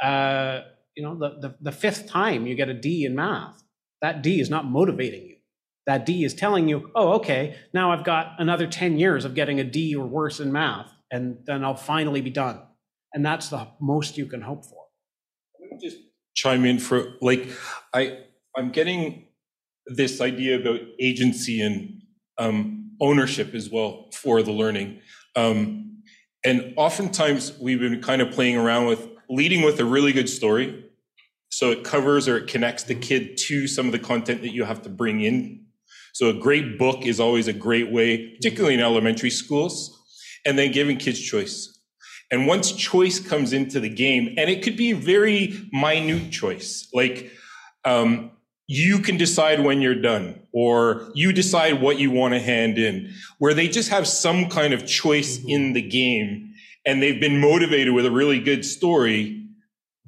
[0.00, 0.60] uh,
[0.94, 3.62] you know, the, the the fifth time you get a D in math,
[4.02, 5.37] that D is not motivating you
[5.88, 9.58] that D is telling you, oh, okay, now I've got another 10 years of getting
[9.58, 12.60] a D or worse in math, and then I'll finally be done.
[13.14, 14.84] And that's the most you can hope for.
[15.58, 15.96] Let me just
[16.34, 17.48] chime in for like,
[17.94, 18.18] I,
[18.54, 19.28] I'm getting
[19.86, 22.02] this idea about agency and
[22.36, 25.00] um, ownership as well for the learning.
[25.36, 26.02] Um,
[26.44, 30.84] and oftentimes we've been kind of playing around with leading with a really good story.
[31.48, 34.64] So it covers or it connects the kid to some of the content that you
[34.64, 35.64] have to bring in
[36.18, 39.96] so a great book is always a great way, particularly in elementary schools,
[40.44, 41.78] and then giving kids choice.
[42.32, 47.30] And once choice comes into the game, and it could be very minute choice, like
[47.84, 48.32] um,
[48.66, 53.14] you can decide when you're done, or you decide what you want to hand in,
[53.38, 55.50] where they just have some kind of choice mm-hmm.
[55.50, 56.52] in the game,
[56.84, 59.46] and they've been motivated with a really good story.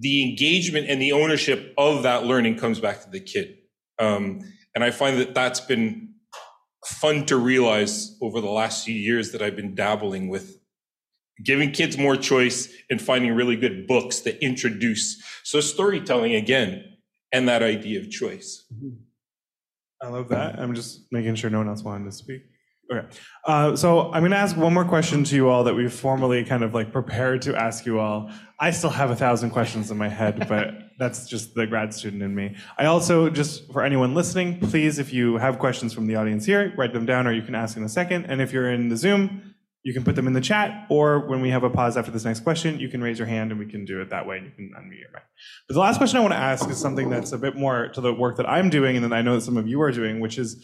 [0.01, 3.59] The engagement and the ownership of that learning comes back to the kid.
[4.01, 4.41] Um,
[4.75, 6.15] and I find that that's been
[6.87, 10.59] fun to realize over the last few years that I've been dabbling with
[11.45, 15.23] giving kids more choice and finding really good books that introduce.
[15.43, 16.85] So storytelling again
[17.33, 18.65] and that idea of choice.
[18.75, 18.97] Mm-hmm.
[20.03, 20.59] I love that.
[20.59, 22.43] I'm just making sure no one else wanted to speak.
[22.93, 23.07] Okay.
[23.45, 26.45] Uh, so I'm going to ask one more question to you all that we've formally
[26.45, 28.31] kind of like prepared to ask you all.
[28.59, 32.23] I still have a thousand questions in my head, but that's just the grad student
[32.23, 32.57] in me.
[32.79, 36.75] I also, just for anyone listening, please, if you have questions from the audience here,
[36.77, 38.25] write them down or you can ask in a second.
[38.25, 41.41] And if you're in the Zoom, you can put them in the chat, or when
[41.41, 43.65] we have a pause after this next question, you can raise your hand and we
[43.65, 45.23] can do it that way and you can unmute your mic.
[45.69, 48.01] But the last question I want to ask is something that's a bit more to
[48.03, 50.21] the work that I'm doing and that I know that some of you are doing,
[50.21, 50.63] which is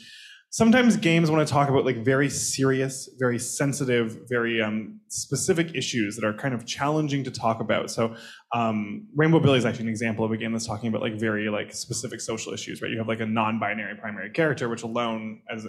[0.57, 6.17] sometimes games want to talk about like very serious, very sensitive, very um, specific issues
[6.17, 7.91] that are kind of challenging to talk about.
[7.91, 8.17] So
[8.55, 11.51] um, Rainbow Billy is actually an example of a game that's talking about like very
[11.51, 12.91] like specific social issues, right?
[12.91, 15.67] You have like a non-binary primary character, which alone as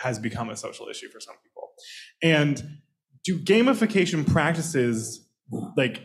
[0.00, 1.70] has become a social issue for some people.
[2.20, 2.80] And
[3.22, 5.24] do gamification practices
[5.76, 6.02] like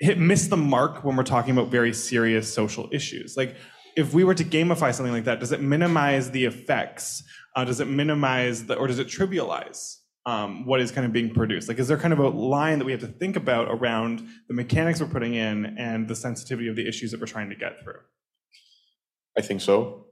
[0.00, 3.38] hit miss the mark when we're talking about very serious social issues?
[3.38, 3.56] Like
[3.96, 7.22] if we were to gamify something like that, does it minimize the effects?
[7.54, 11.34] Uh, does it minimize the, or does it trivialize um, what is kind of being
[11.34, 11.68] produced?
[11.68, 14.54] Like, is there kind of a line that we have to think about around the
[14.54, 17.82] mechanics we're putting in and the sensitivity of the issues that we're trying to get
[17.82, 18.00] through?
[19.36, 20.06] I think so.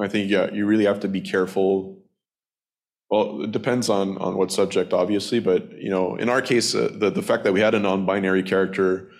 [0.00, 2.02] I think yeah, you really have to be careful.
[3.10, 6.90] Well, it depends on on what subject, obviously, but you know, in our case, uh,
[6.92, 9.11] the the fact that we had a non-binary character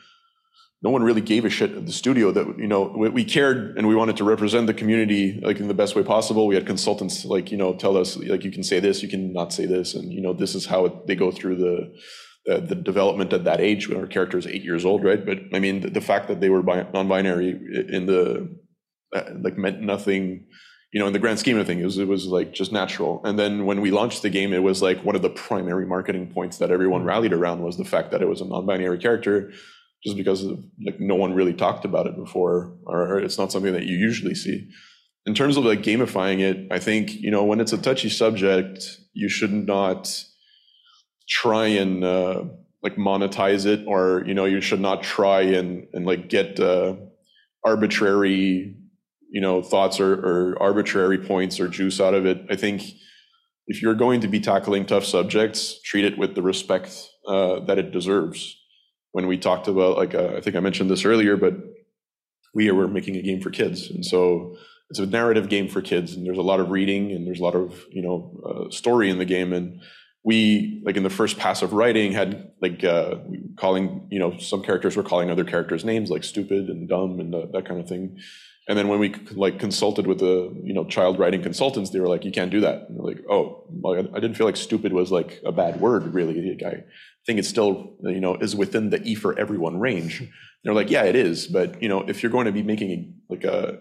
[0.83, 3.87] no one really gave a shit at the studio that you know we, cared and
[3.87, 6.47] we wanted to represent the community like in the best way possible.
[6.47, 9.33] We had consultants like you know tell us like you can say this you can
[9.33, 9.95] not say this.
[9.95, 13.45] And you know this is how it, they go through the uh, the development at
[13.45, 13.89] that age.
[13.89, 15.25] When our character is eight years old right?
[15.25, 17.51] But i mean the, the fact that they were non-binary
[17.89, 18.57] in the
[19.15, 20.47] uh, like meant nothing
[20.93, 23.21] you know in the grand scheme of things it was, it was like just natural.
[23.25, 26.33] And then when we launched the game it was like one of the primary marketing
[26.35, 29.53] points that everyone rallied around was the fact that it was a non-binary character
[30.05, 33.73] just because of, like no one really talked about it before, or it's not something
[33.73, 34.69] that you usually see.
[35.27, 38.85] In terms of like gamifying it, I think you know when it's a touchy subject,
[39.13, 40.25] you should not
[41.29, 42.45] try and uh,
[42.83, 46.97] like monetize it, or you know you should not try and and like get uh,
[47.65, 48.77] arbitrary
[49.31, 52.45] you know thoughts or, or arbitrary points or juice out of it.
[52.51, 52.83] I think
[53.69, 57.79] if you're going to be tackling tough subjects, treat it with the respect uh, that
[57.79, 58.57] it deserves
[59.13, 61.55] when we talked about like uh, I think I mentioned this earlier, but
[62.55, 64.57] we were making a game for kids, and so
[64.91, 67.43] it's a narrative game for kids, and there's a lot of reading and there's a
[67.43, 69.81] lot of you know uh, story in the game, and
[70.25, 73.17] we like in the first pass of writing had like uh,
[73.57, 77.35] calling you know some characters were calling other characters names like stupid and dumb and
[77.35, 78.19] uh, that kind of thing.
[78.69, 82.09] And then when we like consulted with the you know child writing consultants, they were
[82.09, 84.93] like, "You can't do that." And they're like, "Oh, well, I didn't feel like stupid
[84.93, 86.59] was like a bad word, really.
[86.65, 86.85] I
[87.27, 90.31] think it still you know is within the E for everyone range." And
[90.65, 93.45] they're like, "Yeah, it is, but you know, if you're going to be making like
[93.45, 93.79] a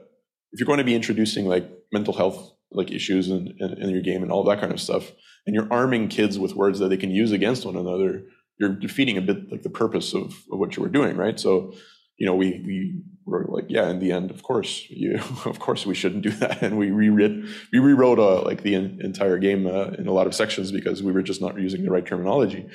[0.52, 4.02] if you're going to be introducing like mental health like issues in, in, in your
[4.02, 5.12] game and all that kind of stuff,
[5.46, 8.24] and you're arming kids with words that they can use against one another,
[8.60, 11.40] you're defeating a bit like the purpose of, of what you were doing, right?
[11.40, 11.74] So."
[12.22, 15.16] you know, we we were like, yeah, in the end, of course, you,
[15.46, 19.00] of course, we shouldn't do that, and we rewrote we rewrote uh, like the in,
[19.02, 21.90] entire game uh, in a lot of sections because we were just not using the
[21.90, 22.70] right terminology.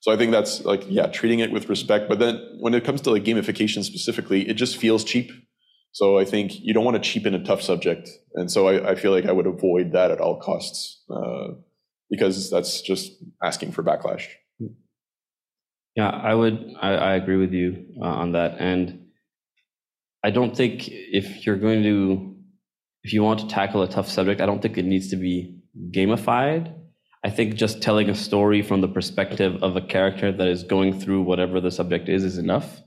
[0.00, 2.08] So I think that's like, yeah, treating it with respect.
[2.08, 5.30] But then when it comes to like gamification specifically, it just feels cheap.
[5.92, 8.94] So I think you don't want to cheapen a tough subject, and so I, I
[8.94, 11.48] feel like I would avoid that at all costs uh,
[12.08, 14.26] because that's just asking for backlash.
[15.96, 16.74] Yeah, I would.
[16.80, 19.06] I, I agree with you uh, on that, and
[20.22, 22.36] I don't think if you're going to,
[23.02, 25.58] if you want to tackle a tough subject, I don't think it needs to be
[25.90, 26.72] gamified.
[27.22, 30.98] I think just telling a story from the perspective of a character that is going
[30.98, 32.80] through whatever the subject is is enough.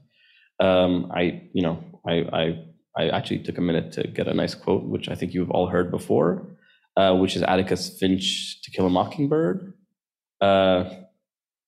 [0.59, 2.65] Um, I, you know, I, I,
[2.97, 5.67] I actually took a minute to get a nice quote, which I think you've all
[5.67, 6.47] heard before,
[6.97, 9.73] uh, which is Atticus Finch to Kill a Mockingbird.
[10.41, 10.89] Uh,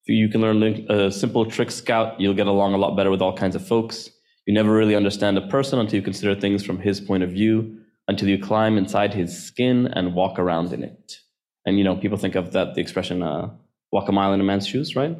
[0.07, 3.35] you can learn a simple trick scout, you'll get along a lot better with all
[3.35, 4.09] kinds of folks.
[4.45, 7.79] You never really understand a person until you consider things from his point of view,
[8.07, 11.17] until you climb inside his skin and walk around in it.
[11.65, 13.49] And you know, people think of that the expression uh,
[13.91, 15.17] "walk a mile in a man's shoes," right?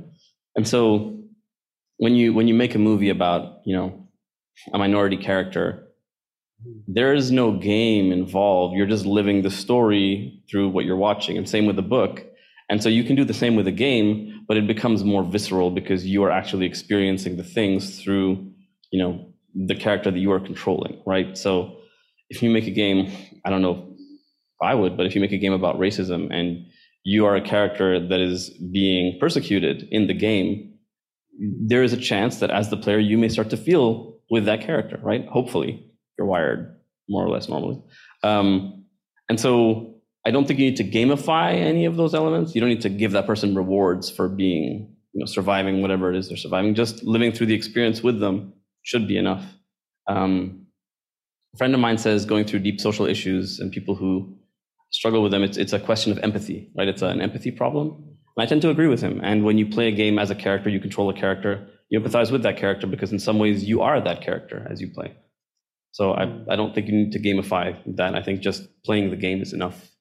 [0.56, 1.18] And so,
[1.98, 4.08] when you when you make a movie about you know
[4.74, 5.86] a minority character,
[6.88, 8.76] there is no game involved.
[8.76, 11.38] You're just living the story through what you're watching.
[11.38, 12.26] And same with the book.
[12.70, 15.70] And so you can do the same with a game, but it becomes more visceral
[15.70, 18.52] because you are actually experiencing the things through,
[18.92, 21.38] you know, the character that you are controlling, right?
[21.38, 21.78] So
[22.30, 23.12] if you make a game,
[23.46, 23.95] I don't know
[24.62, 26.66] I would, but if you make a game about racism and
[27.04, 30.74] you are a character that is being persecuted in the game,
[31.40, 34.62] there is a chance that as the player, you may start to feel with that
[34.62, 35.28] character, right?
[35.28, 36.76] Hopefully, you're wired
[37.10, 37.82] more or less normally.
[38.24, 38.86] Um,
[39.30, 39.96] and so
[40.26, 42.56] I don't think you need to gamify any of those elements.
[42.56, 46.18] You don't need to give that person rewards for being, you know, surviving whatever it
[46.18, 46.74] is they're surviving.
[46.74, 49.44] Just living through the experience with them should be enough.
[50.08, 50.66] Um,
[51.54, 54.36] a friend of mine says going through deep social issues and people who
[54.92, 56.88] struggle with them, it's, it's a question of empathy, right?
[56.88, 58.16] It's an empathy problem.
[58.38, 59.20] And I tend to agree with him.
[59.24, 62.32] And when you play a game as a character, you control a character, you empathize
[62.32, 65.16] with that character because in some ways you are that character as you play.
[65.92, 68.16] So I, I don't think you need to gamify that.
[68.16, 69.92] I think just playing the game is enough.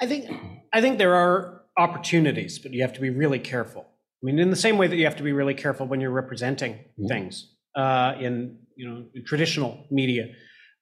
[0.00, 0.30] I think
[0.72, 3.82] I think there are opportunities, but you have to be really careful.
[3.82, 6.10] I mean, in the same way that you have to be really careful when you're
[6.10, 7.06] representing mm-hmm.
[7.06, 10.26] things uh, in you know in traditional media,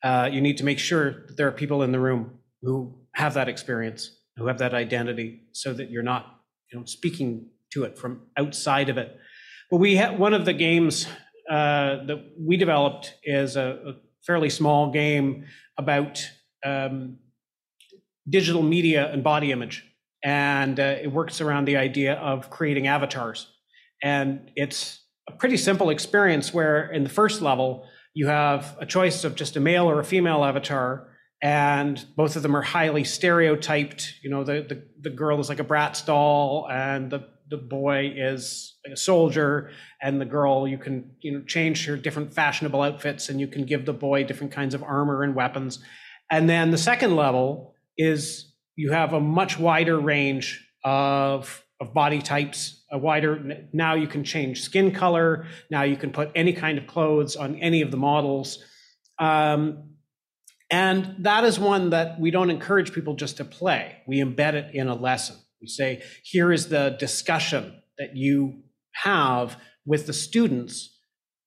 [0.03, 3.35] uh, you need to make sure that there are people in the room who have
[3.35, 6.41] that experience, who have that identity, so that you're not
[6.73, 9.17] you know speaking to it from outside of it.
[9.71, 11.07] But we had one of the games
[11.51, 13.93] uh, that we developed is a, a
[14.27, 15.47] fairly small game
[15.79, 16.27] about
[16.65, 17.19] um,
[18.29, 19.85] digital media and body image.
[20.25, 23.49] And uh, it works around the idea of creating avatars.
[24.03, 29.25] And it's a pretty simple experience where in the first level, you have a choice
[29.25, 31.09] of just a male or a female avatar,
[31.41, 34.14] and both of them are highly stereotyped.
[34.22, 38.12] You know, the, the, the girl is like a Bratz doll, and the the boy
[38.14, 39.70] is a soldier.
[40.03, 43.64] And the girl you can you know change her different fashionable outfits and you can
[43.64, 45.78] give the boy different kinds of armor and weapons.
[46.30, 52.20] And then the second level is you have a much wider range of of body
[52.20, 55.47] types a wider now you can change skin color.
[55.70, 58.62] Now you can put any kind of clothes on any of the models.
[59.18, 59.91] Um,
[60.71, 64.75] and that is one that we don't encourage people just to play we embed it
[64.75, 68.62] in a lesson we say, here is the discussion that you
[68.93, 70.97] have with the students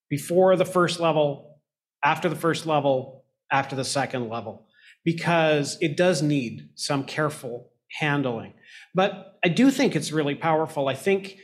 [0.09, 1.59] before the first level,
[2.03, 4.67] after the first level, after the second level,
[5.05, 8.53] because it does need some careful handling.
[8.93, 10.87] But I do think it's really powerful.
[10.87, 11.37] I think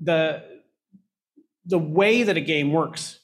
[0.00, 0.42] the,
[1.64, 3.18] the way that a game works,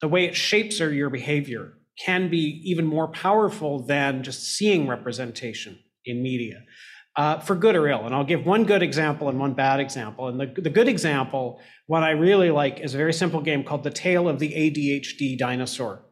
[0.00, 1.74] the way it shapes your behavior,
[2.04, 6.62] can be even more powerful than just seeing representation in media
[7.16, 8.06] uh, for good or ill.
[8.06, 10.28] And I'll give one good example and one bad example.
[10.28, 13.84] And the, the good example, what I really like, is a very simple game called
[13.84, 16.02] The Tale of the ADHD Dinosaur,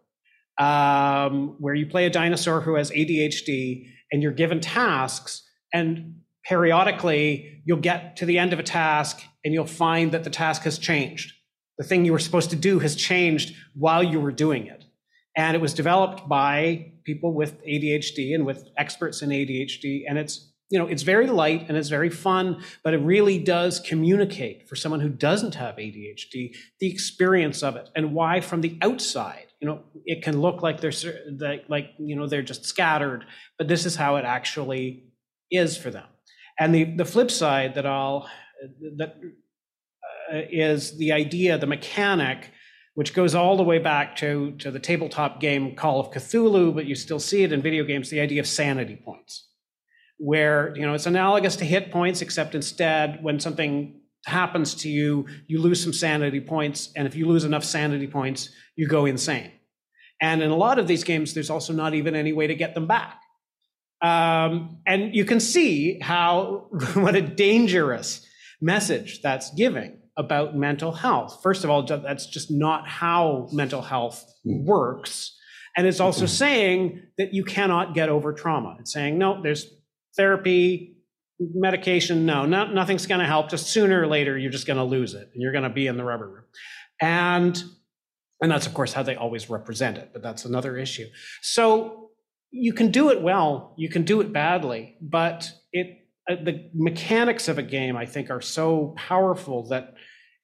[0.58, 5.42] um, where you play a dinosaur who has ADHD and you're given tasks.
[5.72, 10.30] And periodically, you'll get to the end of a task and you'll find that the
[10.30, 11.32] task has changed.
[11.78, 14.77] The thing you were supposed to do has changed while you were doing it.
[15.38, 20.02] And it was developed by people with ADHD and with experts in ADHD.
[20.08, 23.80] And it's you know, it's very light and it's very fun, but it really does
[23.80, 28.76] communicate for someone who doesn't have ADHD the experience of it and why from the
[28.82, 30.92] outside, you know, it can look like they're
[31.68, 33.24] like you know they're just scattered,
[33.56, 35.04] but this is how it actually
[35.50, 36.06] is for them.
[36.58, 38.28] And the the flip side that I'll
[38.96, 39.16] that
[40.32, 42.50] uh, is the idea, the mechanic,
[42.98, 46.84] which goes all the way back to to the tabletop game Call of Cthulhu, but
[46.84, 48.10] you still see it in video games.
[48.10, 49.46] The idea of sanity points
[50.16, 55.28] where you know it's analogous to hit points except instead when something happens to you
[55.46, 59.52] you lose some sanity points and if you lose enough sanity points you go insane
[60.20, 62.74] and in a lot of these games there's also not even any way to get
[62.74, 63.20] them back
[64.02, 68.26] um, and you can see how what a dangerous
[68.60, 74.24] message that's giving about mental health first of all that's just not how mental health
[74.44, 75.34] works
[75.76, 79.66] and it's also saying that you cannot get over trauma it's saying no there's
[80.18, 80.96] therapy,
[81.38, 83.48] medication, no, not, nothing's going to help.
[83.48, 85.86] Just sooner or later, you're just going to lose it and you're going to be
[85.86, 86.44] in the rubber room.
[87.00, 87.62] And,
[88.42, 91.06] and that's, of course, how they always represent it, but that's another issue.
[91.40, 92.10] So
[92.50, 97.46] you can do it well, you can do it badly, but it, uh, the mechanics
[97.46, 99.94] of a game, I think, are so powerful that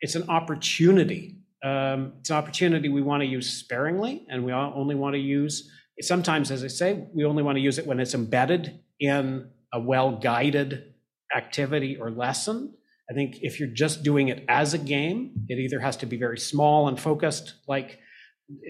[0.05, 1.39] it's an opportunity.
[1.65, 5.71] Um, it's an opportunity we want to use sparingly, and we only want to use.
[6.03, 9.81] Sometimes, as I say, we only want to use it when it's embedded in a
[9.81, 10.93] well guided
[11.35, 12.75] activity or lesson.
[13.11, 16.19] I think if you're just doing it as a game, it either has to be
[16.19, 17.99] very small and focused, like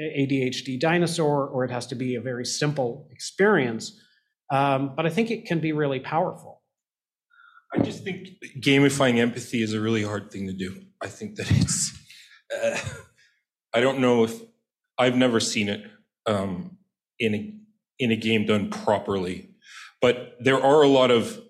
[0.00, 4.00] ADHD Dinosaur, or it has to be a very simple experience.
[4.52, 6.62] Um, but I think it can be really powerful.
[7.74, 8.28] I just think
[8.60, 10.83] gamifying empathy is a really hard thing to do.
[11.02, 11.92] I think that it's,
[12.54, 12.78] uh,
[13.72, 14.40] I don't know if
[14.98, 15.84] I've never seen it
[16.26, 16.78] um,
[17.18, 17.54] in a
[17.98, 19.54] in a game done properly
[20.04, 21.40] but there are a lot of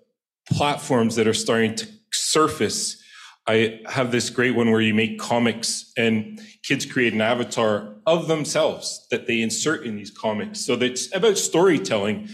[0.48, 3.02] platforms that are starting to surface.
[3.48, 8.28] I have this great one where you make comics and kids create an avatar of
[8.28, 10.60] themselves that they insert in these comics.
[10.60, 12.28] So that's about storytelling,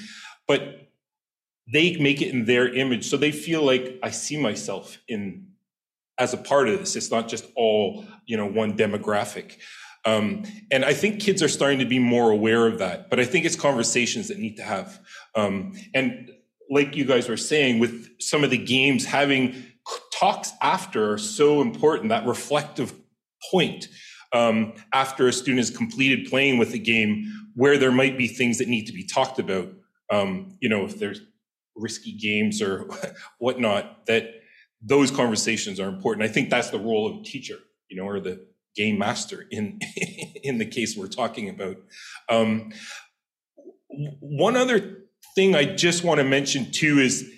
[0.46, 0.90] but
[1.72, 3.08] they make it in their image.
[3.08, 5.46] So they feel like I see myself in
[6.20, 6.94] as a part of this.
[6.94, 9.56] It's not just all, you know, one demographic.
[10.04, 13.24] Um, and I think kids are starting to be more aware of that, but I
[13.24, 15.00] think it's conversations that need to have.
[15.34, 16.30] Um, and
[16.70, 19.64] like you guys were saying, with some of the games having
[20.14, 22.94] talks after are so important, that reflective
[23.50, 23.88] point
[24.32, 28.58] um, after a student has completed playing with the game, where there might be things
[28.58, 29.70] that need to be talked about.
[30.10, 31.20] Um, you know, if there's
[31.76, 32.88] risky games or
[33.38, 34.39] whatnot, that
[34.82, 36.28] those conversations are important.
[36.28, 37.58] I think that's the role of a teacher,
[37.88, 39.78] you know, or the game master in
[40.42, 41.76] in the case we're talking about.
[42.28, 42.72] Um,
[43.88, 44.98] one other
[45.34, 47.30] thing I just want to mention too is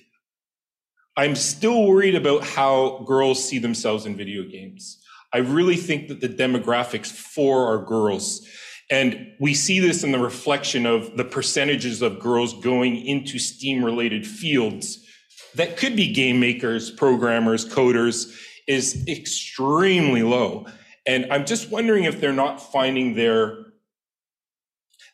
[1.17, 4.99] I'm still worried about how girls see themselves in video games.
[5.35, 8.47] I really think that the demographics for our girls,
[8.91, 13.85] and we see this in the reflection of the percentages of girls going into STEAM
[13.85, 15.07] related fields
[15.55, 18.35] that could be game makers, programmers, coders,
[18.67, 20.67] is extremely low.
[21.07, 23.57] And I'm just wondering if they're not finding their,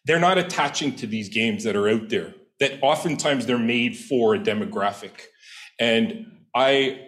[0.05, 4.35] they're not attaching to these games that are out there, that oftentimes they're made for
[4.35, 5.23] a demographic.
[5.79, 7.05] And I,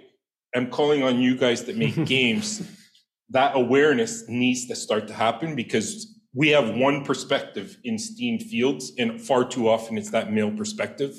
[0.55, 2.63] am calling on you guys that make games.
[3.31, 8.93] That awareness needs to start to happen because we have one perspective in STEAM fields,
[8.99, 11.15] and far too often it's that male perspective.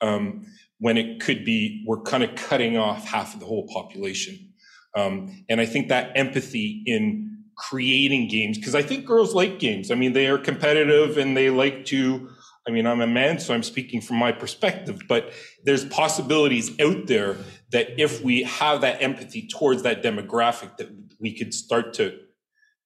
[0.00, 0.46] Um,
[0.80, 4.52] when it could be, we're kind of cutting off half of the whole population.
[4.96, 9.90] Um, and I think that empathy in creating games, because I think girls like games.
[9.90, 12.30] I mean, they are competitive and they like to.
[12.66, 15.32] I mean, I'm a man, so I'm speaking from my perspective, but
[15.64, 17.36] there's possibilities out there
[17.72, 22.18] that if we have that empathy towards that demographic, that we could start to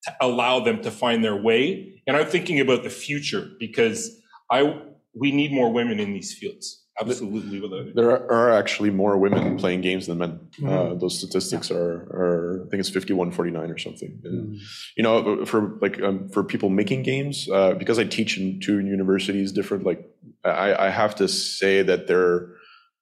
[0.05, 2.03] to allow them to find their way.
[2.07, 4.21] And I'm thinking about the future because
[4.51, 4.81] I
[5.15, 6.84] we need more women in these fields.
[7.01, 7.95] Absolutely, without.
[7.95, 10.49] There are, are actually more women playing games than men.
[10.65, 14.21] Uh, those statistics are, are, I think it's 51, 49 or something.
[14.23, 14.61] And,
[14.97, 18.79] You know, for like um, for people making games, uh, because I teach in two
[18.79, 19.85] universities, different.
[19.85, 20.09] Like,
[20.45, 22.51] I, I have to say that there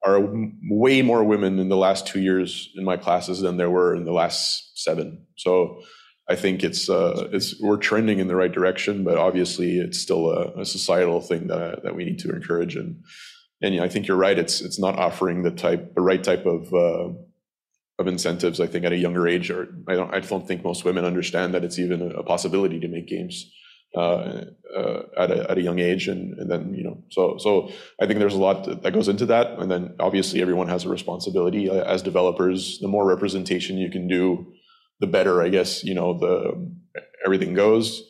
[0.05, 3.71] are w- way more women in the last two years in my classes than there
[3.71, 5.27] were in the last seven.
[5.37, 5.83] So.
[6.29, 10.31] I think it's uh, it's we're trending in the right direction, but obviously it's still
[10.31, 13.03] a, a societal thing that that we need to encourage and
[13.63, 14.39] and yeah, I think you're right.
[14.39, 17.11] It's it's not offering the type the right type of uh,
[17.99, 18.61] of incentives.
[18.61, 21.55] I think at a younger age, or I don't I don't think most women understand
[21.55, 23.51] that it's even a, a possibility to make games
[23.97, 24.45] uh,
[24.77, 28.07] uh, at a at a young age, and and then you know so so I
[28.07, 31.71] think there's a lot that goes into that, and then obviously everyone has a responsibility
[31.71, 32.81] uh, as developers.
[32.81, 34.53] The more representation you can do,
[35.01, 35.41] the better.
[35.41, 36.69] I guess you know the
[37.25, 38.03] everything goes.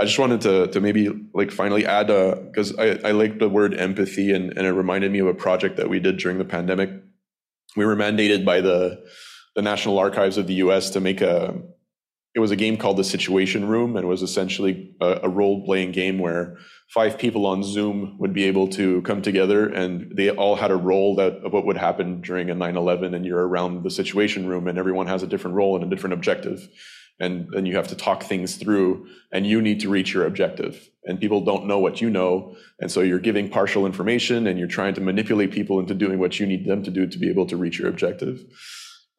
[0.00, 3.48] I just wanted to to maybe like finally add uh, because I, I like the
[3.48, 6.44] word empathy and, and it reminded me of a project that we did during the
[6.44, 6.90] pandemic.
[7.76, 9.04] We were mandated by the
[9.54, 10.90] the National Archives of the U.S.
[10.90, 11.54] to make a
[12.34, 15.64] it was a game called the Situation Room and it was essentially a, a role
[15.66, 16.56] playing game where
[16.88, 20.76] five people on Zoom would be able to come together and they all had a
[20.76, 24.66] role that of what would happen during a 9/11 and you're around the Situation Room
[24.66, 26.68] and everyone has a different role and a different objective
[27.20, 30.90] and then you have to talk things through and you need to reach your objective.
[31.04, 34.68] And people don't know what you know and so you're giving partial information and you're
[34.68, 37.46] trying to manipulate people into doing what you need them to do to be able
[37.46, 38.42] to reach your objective.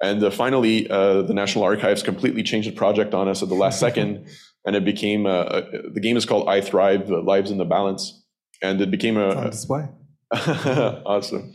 [0.02, 3.56] And uh, finally uh, the national archives completely changed the project on us at the
[3.56, 4.28] last second
[4.66, 5.62] and it became uh,
[5.94, 8.22] the game is called i thrive lives in the balance
[8.62, 9.88] and it became a, on display.
[10.34, 11.54] Awesome.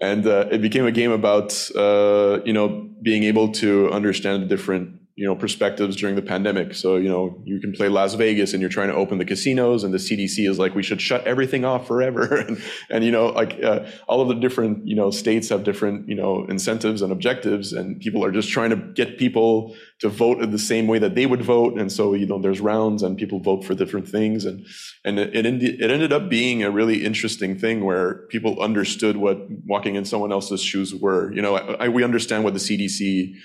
[0.00, 4.46] And uh, it became a game about uh, you know being able to understand the
[4.46, 6.74] different you know perspectives during the pandemic.
[6.74, 9.84] So you know you can play las vegas and you're trying to open the casinos
[9.84, 12.22] and the cdc is like we should shut everything off forever.
[12.42, 12.60] And,
[12.90, 16.14] and you know like uh, all of the different you know states have different you
[16.14, 20.50] know incentives and objectives and people are just trying to get people to vote in
[20.50, 21.78] the same way that they would vote.
[21.78, 24.44] And so you know there's rounds and people vote for different things.
[24.44, 24.66] And
[25.04, 29.38] and it, it, it ended up being a really interesting thing where people understood what
[29.66, 31.32] walking in someone else's shoes were.
[31.32, 33.36] You know I, I, we understand what the cdc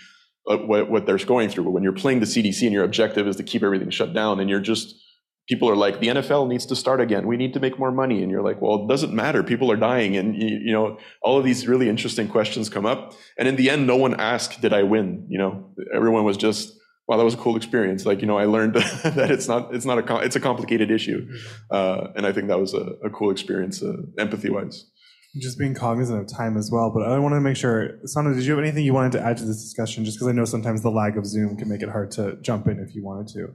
[0.47, 1.65] what, what they're going through.
[1.65, 4.39] But when you're playing the CDC and your objective is to keep everything shut down,
[4.39, 4.95] and you're just
[5.47, 7.25] people are like, the NFL needs to start again.
[7.25, 9.43] We need to make more money, and you're like, well, it doesn't matter.
[9.43, 13.13] People are dying, and you, you know, all of these really interesting questions come up.
[13.37, 16.73] And in the end, no one asked, "Did I win?" You know, everyone was just.
[17.09, 18.05] Wow, that was a cool experience.
[18.05, 18.73] Like you know, I learned
[19.03, 21.25] that it's not it's not a it's a complicated issue,
[21.71, 24.87] uh, and I think that was a, a cool experience, uh, empathy wise
[25.35, 26.91] just being cognizant of time as well.
[26.91, 29.37] But I want to make sure, Sana, did you have anything you wanted to add
[29.37, 30.05] to this discussion?
[30.05, 32.67] Just because I know sometimes the lag of Zoom can make it hard to jump
[32.67, 33.53] in if you wanted to.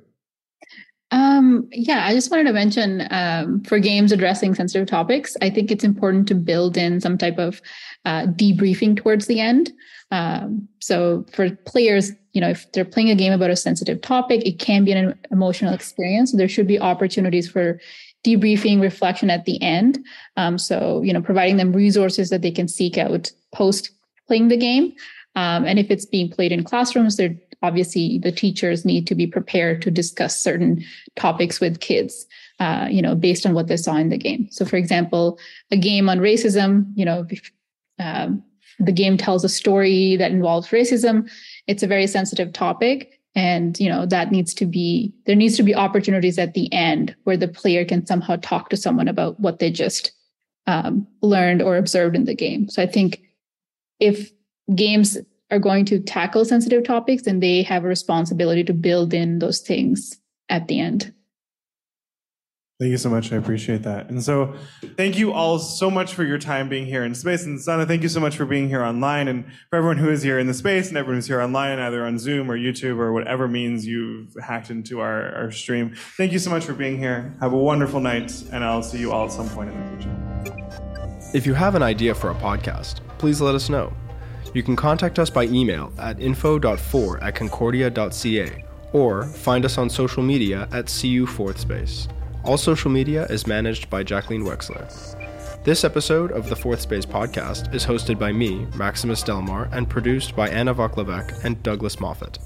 [1.13, 5.71] Um, yeah, I just wanted to mention um, for games addressing sensitive topics, I think
[5.71, 7.61] it's important to build in some type of
[8.07, 9.73] uh, debriefing towards the end.
[10.11, 14.47] Um, so for players, you know, if they're playing a game about a sensitive topic,
[14.47, 16.31] it can be an emotional experience.
[16.31, 17.79] So there should be opportunities for
[18.25, 20.05] debriefing reflection at the end.
[20.37, 23.91] Um, so you know providing them resources that they can seek out post
[24.27, 24.95] playing the game.
[25.35, 29.27] Um, and if it's being played in classrooms they're obviously the teachers need to be
[29.27, 30.85] prepared to discuss certain
[31.15, 32.27] topics with kids
[32.61, 34.49] uh, you know based on what they saw in the game.
[34.51, 35.39] So for example
[35.71, 37.27] a game on racism you know
[37.99, 38.43] um,
[38.79, 41.31] the game tells a story that involves racism
[41.67, 45.63] it's a very sensitive topic and you know that needs to be there needs to
[45.63, 49.59] be opportunities at the end where the player can somehow talk to someone about what
[49.59, 50.13] they just
[50.67, 52.69] um, learned or observed in the game.
[52.69, 53.23] So i think
[54.01, 54.31] if
[54.75, 55.17] games
[55.51, 59.61] are going to tackle sensitive topics then they have a responsibility to build in those
[59.61, 60.19] things
[60.49, 61.13] at the end
[62.83, 63.33] Thank you so much.
[63.33, 64.11] I appreciate that.
[64.11, 64.57] And so,
[64.97, 67.47] thank you all so much for your time being here in space.
[67.47, 69.29] And Sana, thank you so much for being here online.
[69.29, 72.05] And for everyone who is here in the space and everyone who's here online, either
[72.05, 76.41] on Zoom or YouTube or whatever means you've hacked into our, our stream, thank you
[76.41, 77.33] so much for being here.
[77.39, 81.31] Have a wonderful night, and I'll see you all at some point in the future.
[81.35, 83.93] If you have an idea for a podcast, please let us know.
[84.55, 90.25] You can contact us by email at info.4 at concordia.ca or find us on social
[90.25, 92.09] media at CU Fourth Space.
[92.45, 94.89] All social media is managed by Jacqueline Wexler.
[95.63, 100.35] This episode of the Fourth Space podcast is hosted by me, Maximus Delmar, and produced
[100.35, 102.41] by Anna Voklavek and Douglas Moffat.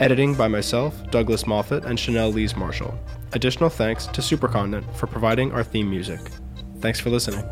[0.00, 2.98] Editing by myself, Douglas Moffat, and Chanel Lees Marshall.
[3.32, 6.20] Additional thanks to Supercontinent for providing our theme music.
[6.80, 7.44] Thanks for listening.